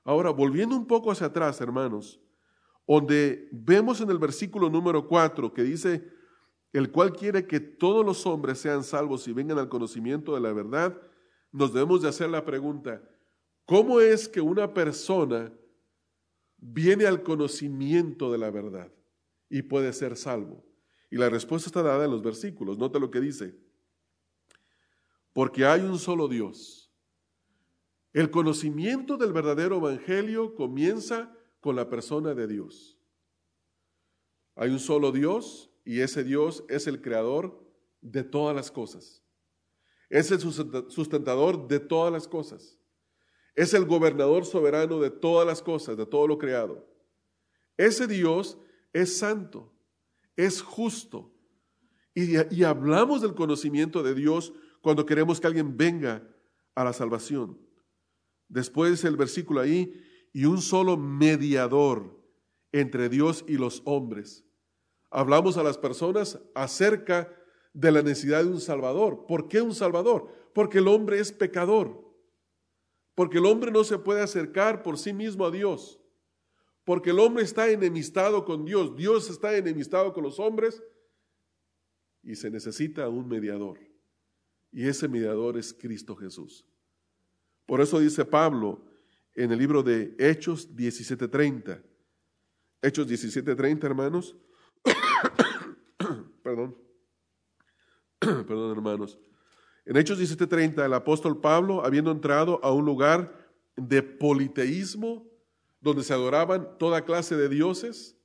[0.09, 2.19] Ahora, volviendo un poco hacia atrás, hermanos,
[2.87, 6.03] donde vemos en el versículo número 4 que dice,
[6.73, 10.51] el cual quiere que todos los hombres sean salvos y vengan al conocimiento de la
[10.51, 10.99] verdad,
[11.51, 13.07] nos debemos de hacer la pregunta,
[13.65, 15.53] ¿cómo es que una persona
[16.57, 18.91] viene al conocimiento de la verdad
[19.47, 20.65] y puede ser salvo?
[21.11, 22.79] Y la respuesta está dada en los versículos.
[22.79, 23.53] Nota lo que dice.
[25.33, 26.88] porque hay un solo Dios.
[28.13, 32.97] El conocimiento del verdadero Evangelio comienza con la persona de Dios.
[34.55, 37.63] Hay un solo Dios y ese Dios es el creador
[38.01, 39.23] de todas las cosas.
[40.09, 42.79] Es el sustentador de todas las cosas.
[43.55, 46.87] Es el gobernador soberano de todas las cosas, de todo lo creado.
[47.77, 48.57] Ese Dios
[48.91, 49.71] es santo,
[50.35, 51.31] es justo.
[52.15, 56.27] Y, hablamos del conocimiento de Dios cuando queremos que alguien venga
[56.75, 57.68] a la salvación.
[58.49, 59.93] Después el versículo ahí,
[60.33, 62.19] y un solo mediador
[62.71, 64.45] entre Dios y los hombres.
[65.09, 67.33] Hablamos a las personas acerca
[67.73, 69.25] de la necesidad de un Salvador.
[69.27, 70.31] ¿Por qué un Salvador?
[70.53, 72.05] Porque el hombre es pecador.
[73.15, 75.99] Porque el hombre no se puede acercar por sí mismo a Dios.
[76.85, 78.95] Porque el hombre está enemistado con Dios.
[78.95, 80.81] Dios está enemistado con los hombres.
[82.23, 83.79] Y se necesita un mediador.
[84.71, 86.65] Y ese mediador es Cristo Jesús.
[87.69, 88.81] Por eso dice Pablo
[89.35, 91.79] en el libro de Hechos 17:30.
[92.81, 94.35] Hechos 17:30, hermanos.
[96.43, 96.75] Perdón.
[98.19, 99.19] Perdón, hermanos.
[99.85, 103.37] En Hechos 17:30, el apóstol Pablo, habiendo entrado a un lugar
[103.75, 105.29] de politeísmo,
[105.79, 108.17] donde se adoraban toda clase de dioses,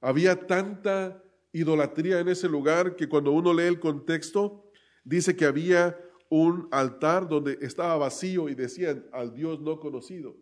[0.00, 4.68] había tanta idolatría en ese lugar que cuando uno lee el contexto,
[5.04, 5.96] dice que había
[6.30, 10.36] un altar donde estaba vacío y decían al Dios no conocido.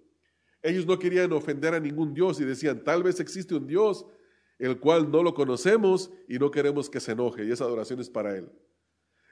[0.63, 4.07] Ellos no querían ofender a ningún Dios y decían, tal vez existe un Dios
[4.59, 8.09] el cual no lo conocemos y no queremos que se enoje y esa adoración es
[8.09, 8.51] para Él.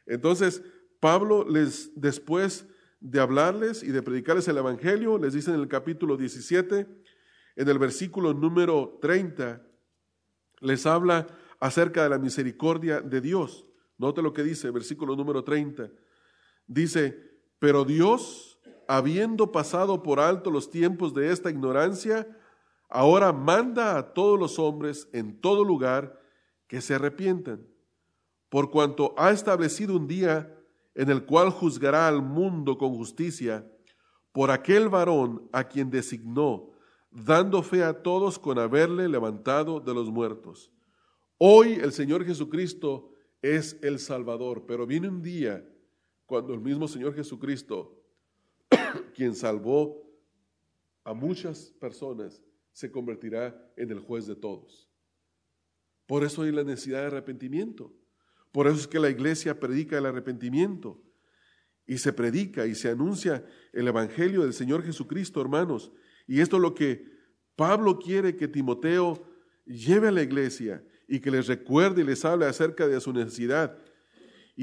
[0.06, 0.62] Entonces,
[1.00, 2.66] Pablo les, después
[3.00, 6.86] de hablarles y de predicarles el Evangelio, les dice en el capítulo 17,
[7.56, 9.62] en el versículo número 30,
[10.60, 11.26] les habla
[11.60, 13.66] acerca de la misericordia de Dios.
[13.98, 15.90] Note lo que dice, versículo número 30.
[16.66, 22.26] Dice, pero Dios, habiendo pasado por alto los tiempos de esta ignorancia,
[22.88, 26.20] ahora manda a todos los hombres en todo lugar
[26.66, 27.66] que se arrepientan,
[28.48, 30.54] por cuanto ha establecido un día
[30.94, 33.66] en el cual juzgará al mundo con justicia
[34.32, 36.70] por aquel varón a quien designó,
[37.10, 40.72] dando fe a todos con haberle levantado de los muertos.
[41.38, 43.10] Hoy el Señor Jesucristo
[43.42, 45.66] es el Salvador, pero viene un día
[46.32, 48.02] cuando el mismo Señor Jesucristo,
[49.14, 50.10] quien salvó
[51.04, 52.40] a muchas personas,
[52.72, 54.88] se convertirá en el juez de todos.
[56.06, 57.92] Por eso hay la necesidad de arrepentimiento.
[58.50, 61.02] Por eso es que la iglesia predica el arrepentimiento
[61.84, 65.92] y se predica y se anuncia el Evangelio del Señor Jesucristo, hermanos.
[66.26, 67.12] Y esto es lo que
[67.56, 69.22] Pablo quiere que Timoteo
[69.66, 73.76] lleve a la iglesia y que les recuerde y les hable acerca de su necesidad.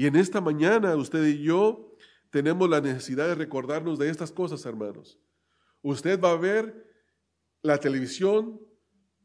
[0.00, 1.94] Y en esta mañana usted y yo
[2.30, 5.20] tenemos la necesidad de recordarnos de estas cosas, hermanos.
[5.82, 6.90] Usted va a ver
[7.60, 8.58] la televisión,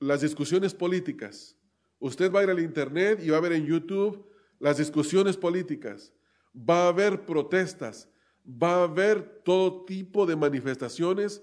[0.02, 1.58] las discusiones políticas.
[1.98, 6.12] Usted va a ir al Internet y va a ver en YouTube las discusiones políticas.
[6.54, 8.10] Va a haber protestas,
[8.46, 11.42] va a haber todo tipo de manifestaciones,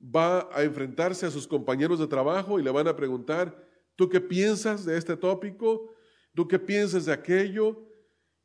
[0.00, 4.22] va a enfrentarse a sus compañeros de trabajo y le van a preguntar, ¿tú qué
[4.22, 5.92] piensas de este tópico?
[6.34, 7.91] ¿Tú qué piensas de aquello?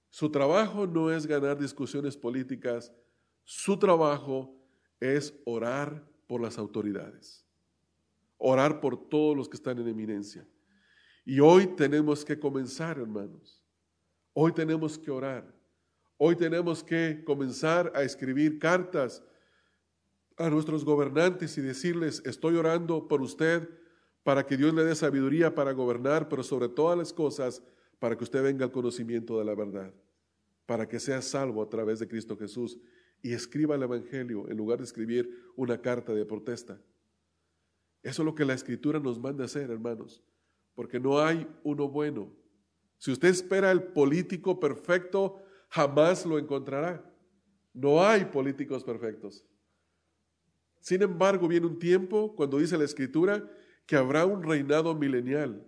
[0.10, 2.94] Su trabajo no es ganar discusiones políticas,
[3.44, 4.56] su trabajo
[5.00, 7.46] es orar por las autoridades,
[8.38, 10.48] orar por todos los que están en eminencia.
[11.26, 13.64] Y hoy tenemos que comenzar, hermanos.
[14.34, 15.54] Hoy tenemos que orar.
[16.18, 19.24] Hoy tenemos que comenzar a escribir cartas
[20.38, 23.70] a nuestros gobernantes y decirles, estoy orando por usted
[24.24, 27.64] para que Dios le dé sabiduría para gobernar, pero sobre todas las cosas,
[28.00, 29.94] para que usted venga al conocimiento de la verdad,
[30.66, 32.78] para que sea salvo a través de Cristo Jesús
[33.22, 36.80] y escriba el Evangelio en lugar de escribir una carta de protesta.
[38.04, 40.24] Eso es lo que la Escritura nos manda hacer, hermanos,
[40.76, 42.32] porque no hay uno bueno.
[42.98, 45.38] Si usted espera el político perfecto,
[45.70, 47.04] jamás lo encontrará.
[47.74, 49.46] No hay políticos perfectos.
[50.80, 53.50] Sin embargo, viene un tiempo, cuando dice la Escritura,
[53.86, 55.66] que habrá un reinado milenial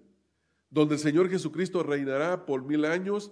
[0.70, 3.32] donde el Señor Jesucristo reinará por mil años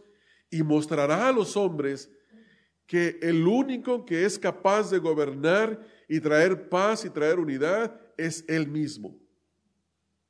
[0.49, 2.11] y mostrará a los hombres
[2.85, 8.45] que el único que es capaz de gobernar y traer paz y traer unidad es
[8.47, 9.19] Él mismo.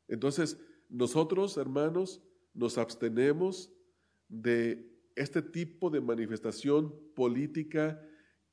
[0.08, 0.58] Entonces,
[0.89, 2.22] nosotros, hermanos,
[2.53, 3.72] nos abstenemos
[4.28, 8.01] de este tipo de manifestación política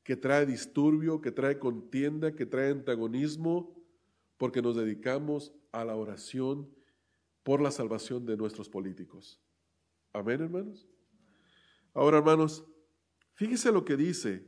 [0.02, 3.74] que trae disturbio, que trae contienda, que trae antagonismo,
[4.36, 6.68] porque nos dedicamos a la oración
[7.44, 9.40] por la salvación de nuestros políticos.
[10.12, 10.88] Amén, hermanos.
[11.92, 12.64] Ahora, hermanos,
[13.34, 14.46] Fíjese lo que dice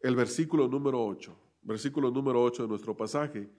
[0.00, 3.50] el versículo número 8, versículo número 8 de nuestro pasaje,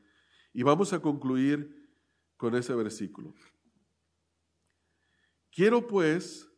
[0.54, 1.92] y vamos a concluir
[2.38, 3.34] con ese versículo.
[5.52, 6.50] Quiero pues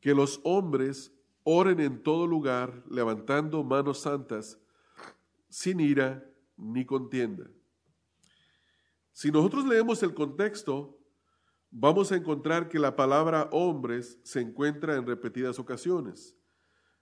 [0.00, 1.12] que los hombres
[1.42, 4.58] oren en todo lugar, levantando manos santas,
[5.50, 6.26] sin ira
[6.56, 7.50] ni contienda.
[9.20, 10.98] Si nosotros leemos el contexto,
[11.70, 16.34] vamos a encontrar que la palabra hombres se encuentra en repetidas ocasiones.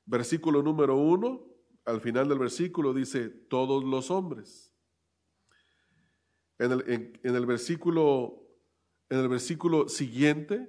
[0.05, 1.47] Versículo número uno,
[1.85, 4.75] al final del versículo dice todos los hombres.
[6.59, 8.43] En el, versículo,
[9.11, 10.69] en el versículo siguiente,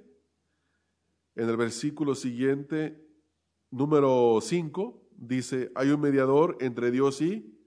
[1.34, 3.04] en el versículo siguiente,
[3.72, 7.60] número 5, dice, hay un mediador entre Dios y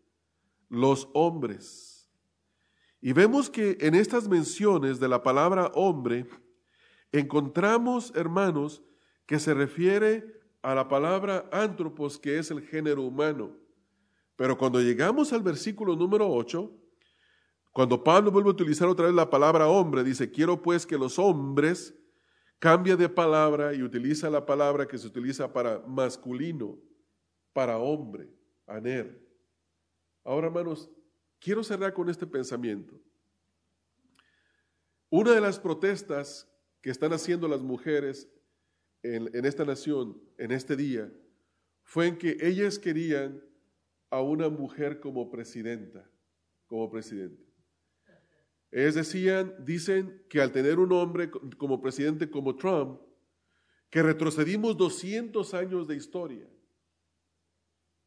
[0.70, 1.93] los hombres.
[3.06, 6.26] Y vemos que en estas menciones de la palabra hombre,
[7.12, 8.82] encontramos, hermanos,
[9.26, 13.58] que se refiere a la palabra antropos, que es el género humano.
[14.38, 16.72] Pero cuando llegamos al versículo número 8,
[17.74, 21.20] cuando Pablo vuelve a utilizar otra vez la palabra hombre, dice, quiero pues que los
[21.20, 21.94] hombres
[22.58, 26.80] cambia de palabra y utiliza la palabra que se utiliza para masculino,
[27.52, 28.30] para hombre,
[28.66, 29.22] aner.
[30.24, 30.90] Ahora, hermanos,
[31.44, 32.98] quiero cerrar con este pensamiento.
[35.10, 36.50] Una de las protestas
[36.82, 38.30] que están haciendo las mujeres
[39.04, 41.12] en, esta nación, en este día,
[41.84, 43.44] fue en que ellas querían
[44.10, 46.10] a una mujer como presidenta,
[46.66, 47.44] como presidente.
[48.72, 53.02] Ellas decían, dicen que al tener un hombre como presidente como Trump,
[53.90, 56.50] que retrocedimos 200 años de historia.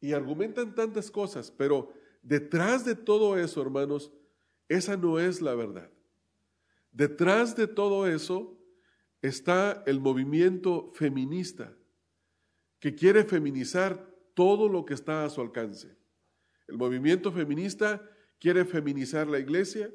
[0.01, 4.11] Y argumentan tantas cosas, pero Detrás de todo eso, hermanos,
[4.69, 5.89] esa no es la verdad.
[6.91, 8.57] Detrás de todo eso
[9.21, 11.75] está el movimiento feminista
[12.79, 15.97] que quiere feminizar todo lo que está a su alcance.
[16.67, 18.01] El movimiento feminista
[18.39, 19.91] quiere feminizar la iglesia,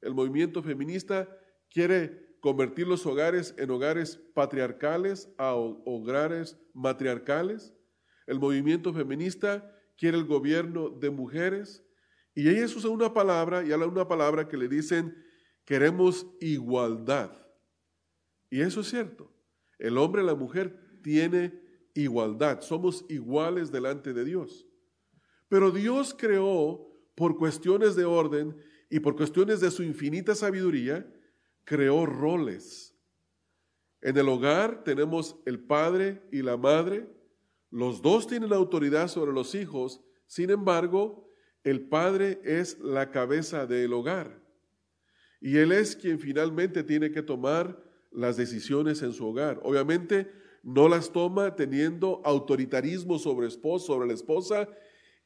[0.00, 1.28] el movimiento feminista
[1.70, 7.72] quiere convertir los hogares en hogares patriarcales a hogares matriarcales.
[8.26, 11.84] El movimiento feminista quiere el gobierno de mujeres.
[12.34, 15.16] Y ellas usan una palabra y hablan una palabra que le dicen,
[15.64, 17.30] queremos igualdad.
[18.50, 19.32] Y eso es cierto.
[19.78, 21.60] El hombre y la mujer tiene
[21.94, 22.60] igualdad.
[22.60, 24.66] Somos iguales delante de Dios.
[25.48, 28.56] Pero Dios creó, por cuestiones de orden
[28.88, 31.06] y por cuestiones de su infinita sabiduría,
[31.64, 32.94] creó roles.
[34.00, 37.08] En el hogar tenemos el padre y la madre,
[37.72, 41.28] los dos tienen autoridad sobre los hijos, sin embargo,
[41.64, 44.42] el padre es la cabeza del hogar
[45.42, 49.60] y él es quien finalmente tiene que tomar las decisiones en su hogar.
[49.64, 50.30] Obviamente
[50.62, 54.68] no las toma teniendo autoritarismo sobre, esposo, sobre la esposa,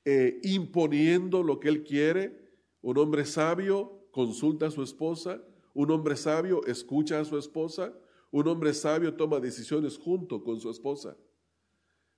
[0.07, 2.51] eh, imponiendo lo que él quiere.
[2.81, 5.43] Un hombre sabio consulta a su esposa,
[5.75, 7.93] un hombre sabio escucha a su esposa,
[8.31, 11.15] un hombre sabio toma decisiones junto con su esposa.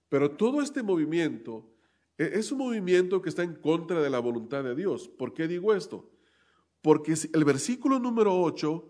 [0.08, 1.70] Pero todo este movimiento
[2.16, 5.08] e, es un movimiento que está en contra de la voluntad de Dios.
[5.08, 6.10] ¿Por qué digo esto?
[6.82, 8.88] Porque el versículo número 8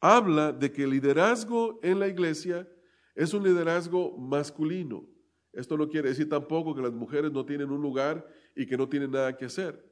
[0.00, 2.68] habla de que el liderazgo en la iglesia
[3.14, 5.06] es un liderazgo masculino.
[5.52, 8.26] Esto no quiere decir tampoco que las mujeres no tienen un lugar
[8.56, 9.84] y que no tienen nada que hacer.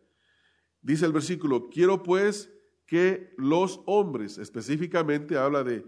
[0.80, 2.50] Dice el versículo, quiero pues
[2.86, 5.84] que los hombres, específicamente habla de,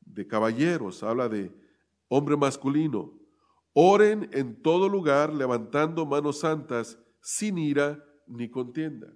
[0.00, 1.50] de caballeros, habla de
[2.08, 3.18] hombre masculino,
[3.78, 9.14] Oren en todo lugar levantando manos santas sin ira ni contienda.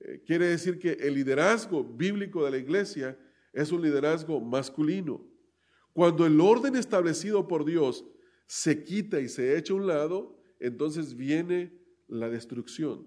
[0.00, 3.18] Eh, quiere decir que el liderazgo bíblico de la iglesia
[3.52, 5.22] es un liderazgo masculino.
[5.92, 8.02] Cuando el orden establecido por Dios
[8.46, 13.06] se quita y se echa a un lado, entonces viene la destrucción.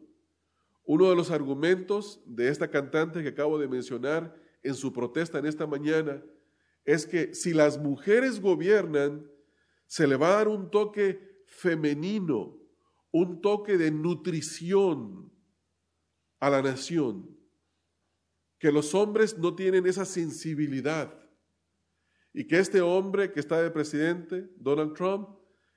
[0.83, 5.47] Uno de los argumentos de esta cantante que acabo de mencionar en su protesta en
[5.47, 6.23] esta mañana
[6.85, 9.25] es que si las mujeres gobiernan,
[9.91, 12.57] se le va a dar un toque femenino,
[13.11, 15.29] un toque de nutrición
[16.39, 17.37] a la nación,
[18.57, 21.13] que los hombres no tienen esa sensibilidad
[22.33, 25.27] y que este hombre que está de presidente, Donald Trump,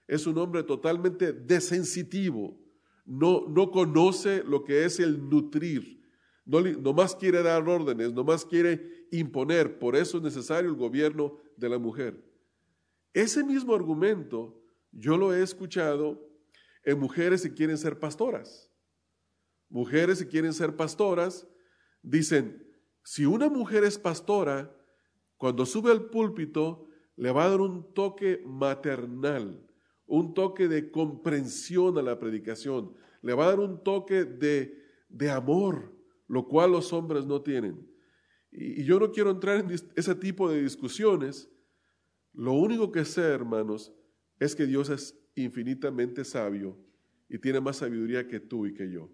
[0.06, 2.56] es un hombre totalmente desensitivo,
[3.04, 6.04] no, no conoce lo que es el nutrir,
[6.46, 6.62] no,
[6.92, 11.68] más quiere dar órdenes, no más quiere imponer, por eso es necesario el gobierno de
[11.68, 12.34] la mujer.
[13.14, 14.60] Ese mismo argumento
[14.90, 16.28] yo lo he escuchado
[16.84, 18.70] en mujeres que quieren ser pastoras.
[19.70, 21.48] Mujeres que quieren ser pastoras
[22.02, 22.68] dicen,
[23.02, 24.76] si una mujer es pastora,
[25.36, 29.64] cuando sube al púlpito le va a dar un toque maternal,
[30.06, 35.30] un toque de comprensión a la predicación, le va a dar un toque de, de
[35.30, 35.96] amor,
[36.28, 37.88] lo cual los hombres no tienen.
[38.50, 41.50] Y, y yo no quiero entrar en ese tipo de discusiones.
[42.35, 43.93] Lo único que sé, hermanos,
[44.41, 46.76] es que Dios es infinitamente sabio
[47.28, 49.11] y tiene más sabiduría que tú y que yo.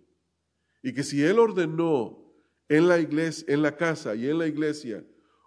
[0.82, 2.34] Y que si Él ordenó
[2.68, 5.04] en la iglesia, en la casa y en la iglesia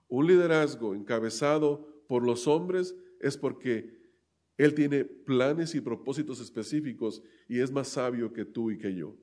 [0.07, 3.97] un liderazgo encabezado por los hombres, es porque
[4.57, 9.15] Él tiene planes y propósitos específicos y es más sabio que tú y que yo.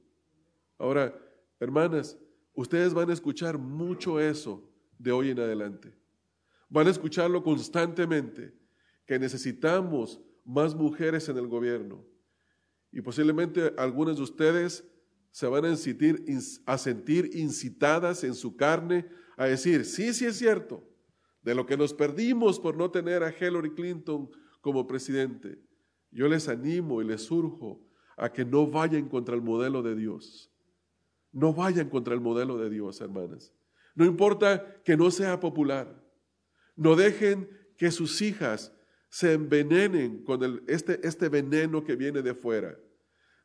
[0.79, 1.17] Ahora,
[1.61, 2.19] hermanas,
[2.55, 6.00] ustedes van a escuchar mucho eso de hoy en adelante.
[6.71, 8.55] Van a escucharlo constantemente,
[9.05, 12.07] que necesitamos más mujeres en el gobierno.
[12.91, 14.89] Y posiblemente algunas de ustedes
[15.31, 16.25] se van a sentir,
[16.65, 19.07] a sentir incitadas en su carne
[19.37, 20.89] a decir, sí, sí es cierto,
[21.43, 25.59] de lo que nos perdimos por no tener a Hillary Clinton como presidente.
[26.11, 27.81] Yo les animo y les surjo
[28.17, 30.53] a que no vayan contra el modelo de Dios.
[31.33, 33.55] No vayan contra el modelo de Dios, hermanas.
[33.95, 36.00] No importa que no sea popular.
[36.81, 38.73] No dejen que sus hijas
[39.11, 42.75] se envenenen con este, este veneno que viene de fuera.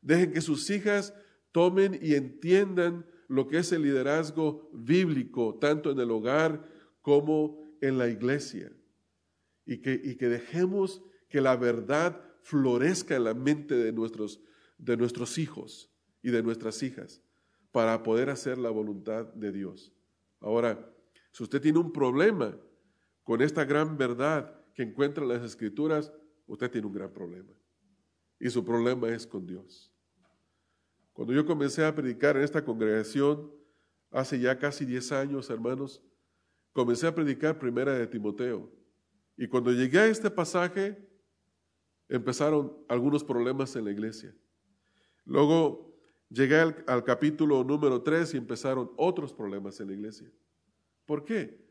[0.02, 1.14] Dejen que sus hijas
[1.52, 6.66] tomen y entiendan lo que es el liderazgo bíblico, tanto en el hogar
[7.02, 8.72] como en la iglesia.
[9.66, 14.40] Y que, y que dejemos que la verdad florezca en la mente de nuestros,
[14.78, 15.92] de nuestros hijos
[16.24, 17.22] y de nuestras hijas
[17.74, 19.92] para poder hacer la voluntad de Dios.
[20.40, 20.90] Ahora,
[21.34, 22.58] si usted tiene un problema
[23.26, 26.14] con esta gran verdad que encuentra en las escrituras,
[26.46, 27.52] usted tiene un gran problema.
[28.40, 29.92] Y su problema es con Dios.
[31.12, 33.52] Cuando yo comencé a predicar en esta congregación,
[34.12, 36.04] hace ya casi 10 años, hermanos,
[36.72, 38.72] comencé a predicar primera de Timoteo.
[39.36, 40.96] Y cuando llegué a este pasaje,
[42.08, 44.36] empezaron algunos problemas en la iglesia.
[45.24, 45.98] Luego
[46.30, 50.32] llegué al, al, capítulo número 3 y empezaron otros problemas en la iglesia.
[51.08, 51.66] ¿Por qué?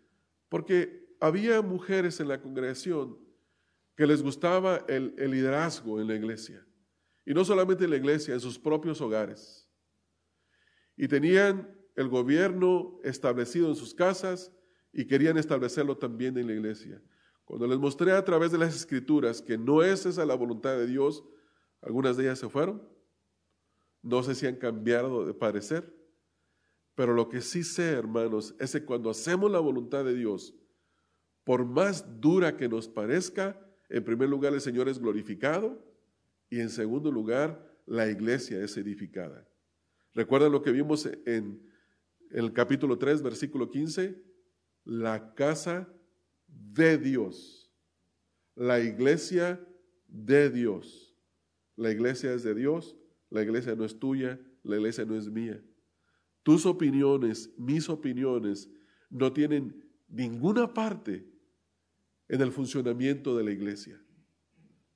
[0.48, 3.18] Porque había mujeres en la congregación
[3.96, 6.66] que les gustaba el, liderazgo en la iglesia.
[7.24, 9.66] Y no solamente en la iglesia, en sus propios hogares.
[10.98, 14.52] Y tenían el gobierno establecido en sus casas
[14.92, 17.02] y querían establecerlo también en la iglesia.
[17.46, 20.86] Cuando les mostré a través de las escrituras que no es esa la voluntad de
[20.86, 21.24] Dios,
[21.80, 22.86] algunas de ellas se fueron.
[24.02, 25.90] No sé si han cambiado de parecer.
[26.94, 30.54] Pero lo que sí sé, hermanos, es que cuando hacemos la voluntad de Dios,
[31.44, 35.84] por más dura que nos parezca, en primer lugar el Señor es glorificado
[36.50, 39.46] y en segundo lugar la iglesia es edificada.
[40.14, 41.62] ¿Recuerdan lo que vimos en
[42.30, 44.22] el capítulo 3, versículo 15?
[44.84, 45.88] La casa
[46.46, 47.72] de Dios,
[48.54, 49.60] la iglesia
[50.08, 51.14] de Dios.
[51.76, 52.96] La iglesia es de Dios,
[53.30, 55.60] la iglesia no es tuya, la iglesia no es mía.
[56.44, 58.70] Tus opiniones, mis opiniones,
[59.10, 61.33] no tienen ninguna parte
[62.34, 63.96] en el funcionamiento de la iglesia.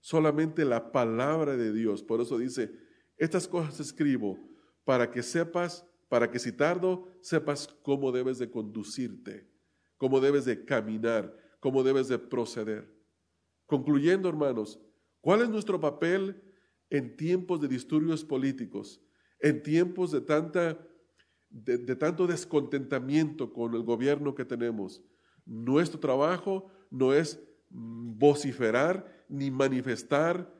[0.00, 2.02] Solamente la palabra de Dios.
[2.02, 2.72] Por eso dice,
[3.16, 4.36] estas cosas escribo
[4.84, 9.48] para que sepas, para que si tardo, sepas cómo debes de conducirte,
[9.98, 12.92] cómo debes de caminar, cómo debes de proceder.
[13.66, 14.80] Concluyendo, hermanos,
[15.20, 16.42] ¿cuál es nuestro papel
[16.90, 19.00] en tiempos de disturbios políticos,
[19.38, 20.76] en tiempos de, tanta,
[21.50, 25.04] de, de tanto descontentamiento con el gobierno que tenemos?
[25.46, 30.52] Nuestro trabajo no es vociferar ni manifestar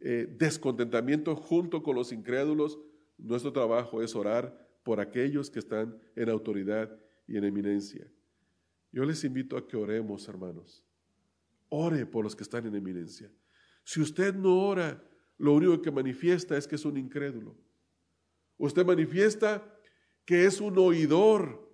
[0.00, 2.78] eh, descontentamiento junto con los incrédulos.
[3.18, 8.06] Nuestro trabajo es orar por aquellos que están en autoridad y en eminencia.
[8.92, 10.84] Yo les invito a que oremos, hermanos.
[11.68, 13.30] Ore por los que están en eminencia.
[13.84, 15.02] Si usted no ora,
[15.38, 17.56] lo único que manifiesta es que es un incrédulo.
[18.58, 19.62] Usted manifiesta
[20.24, 21.68] que es un oidor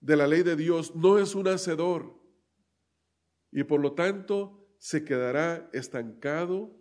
[0.00, 2.23] de la ley de Dios, no es un hacedor
[3.54, 6.76] y por lo tanto se quedará estancado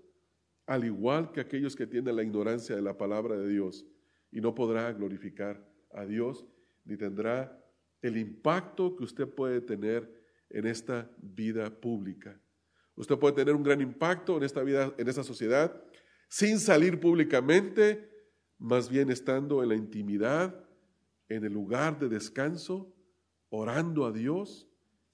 [0.66, 3.86] al igual que aquellos que tienen la ignorancia de la palabra de Dios
[4.32, 5.64] y no podrá glorificar
[5.94, 6.48] a Dios
[6.84, 7.64] ni tendrá
[8.02, 10.12] el impacto que usted puede tener
[10.50, 12.42] en esta vida pública.
[12.96, 15.80] Usted puede tener un gran impacto en esta vida, en esta sociedad,
[16.28, 18.10] sin salir públicamente,
[18.58, 20.66] más bien estando en la intimidad,
[21.30, 22.96] en el lugar de descanso,
[23.50, 24.68] orando a Dios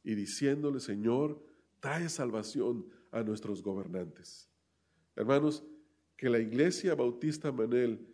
[0.03, 1.48] y diciéndole, Señor,
[1.79, 4.49] trae salvación a nuestros gobernantes.
[5.15, 5.63] Hermanos,
[6.15, 7.49] que la iglesia bautista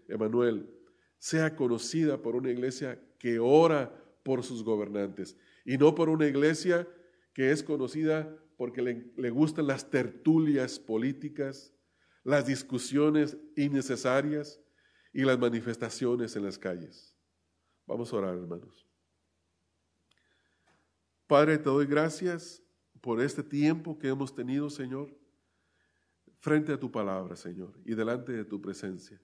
[0.08, 0.70] Emanuel
[1.18, 3.92] sea conocida por una iglesia que ora
[4.24, 5.36] por sus gobernantes
[5.66, 6.88] y no por una iglesia
[7.34, 11.74] que es conocida porque le, le gustan las tertulias políticas,
[12.24, 14.62] las discusiones innecesarias
[15.12, 17.16] y las manifestaciones en las calles.
[17.88, 18.88] Vamos a orar, hermanos.
[21.28, 22.65] Padre, te doy gracias
[23.06, 25.16] por este tiempo que hemos tenido, Señor,
[26.40, 29.22] frente a tu palabra, Señor, y delante de tu presencia.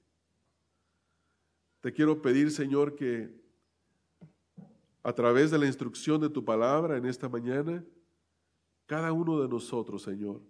[1.80, 3.34] Te quiero pedir, Señor, que
[5.02, 7.84] a través de la instrucción de tu palabra en esta mañana,
[8.86, 10.44] cada uno de nosotros, Señor,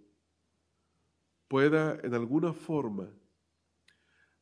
[1.47, 3.09] pueda en alguna forma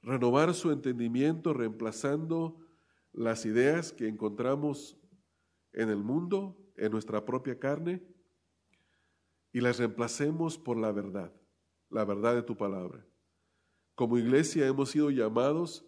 [0.02, 2.58] renovar su entendimiento reemplazando
[3.14, 4.98] las ideas que encontramos
[5.74, 8.02] en el mundo, en nuestra propia carne,
[9.60, 11.34] y las reemplacemos por la verdad,
[11.89, 13.05] la verdad de tu palabra.
[13.93, 15.86] Como iglesia hemos sido llamados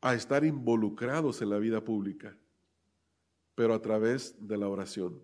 [0.00, 2.38] a estar involucrados en la vida pública,
[3.54, 5.22] pero a través de la oración,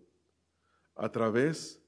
[0.95, 1.83] a través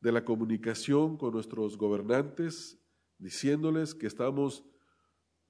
[0.00, 2.82] de la comunicación con nuestros gobernantes,
[3.18, 4.64] diciéndoles que estamos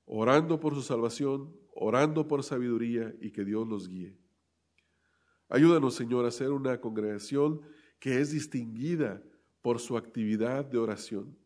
[0.05, 4.19] orando por su salvación, orando por sabiduría y que Dios los guíe.
[5.49, 7.61] Ayúdanos, Señor, a ser una congregación
[7.99, 9.23] que es distinguida
[9.63, 11.37] por su actividad de oración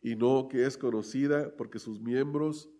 [0.00, 2.70] y no que es conocida porque sus miembros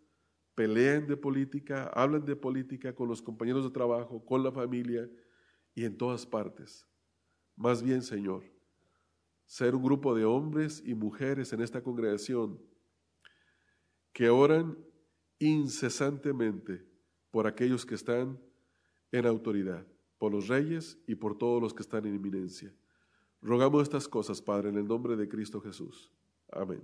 [0.54, 5.08] pelean de política, hablan de política con los compañeros de trabajo, con la familia
[5.74, 6.86] y en todas partes.
[7.56, 8.44] Más bien, Señor,
[9.46, 12.60] ser un grupo de hombres y mujeres en esta congregación
[14.12, 14.78] que oran
[15.38, 16.86] incesantemente
[17.30, 18.38] por aquellos que están
[19.10, 19.86] en autoridad,
[20.22, 22.72] por los reyes y por todos los que están en inminencia.
[23.40, 26.12] Rogamos estas cosas, Padre, en el nombre de Cristo Jesús.
[26.52, 26.80] Amén.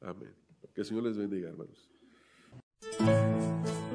[0.00, 0.32] Amén.
[0.72, 1.90] Que el Señor les bendiga, hermanos.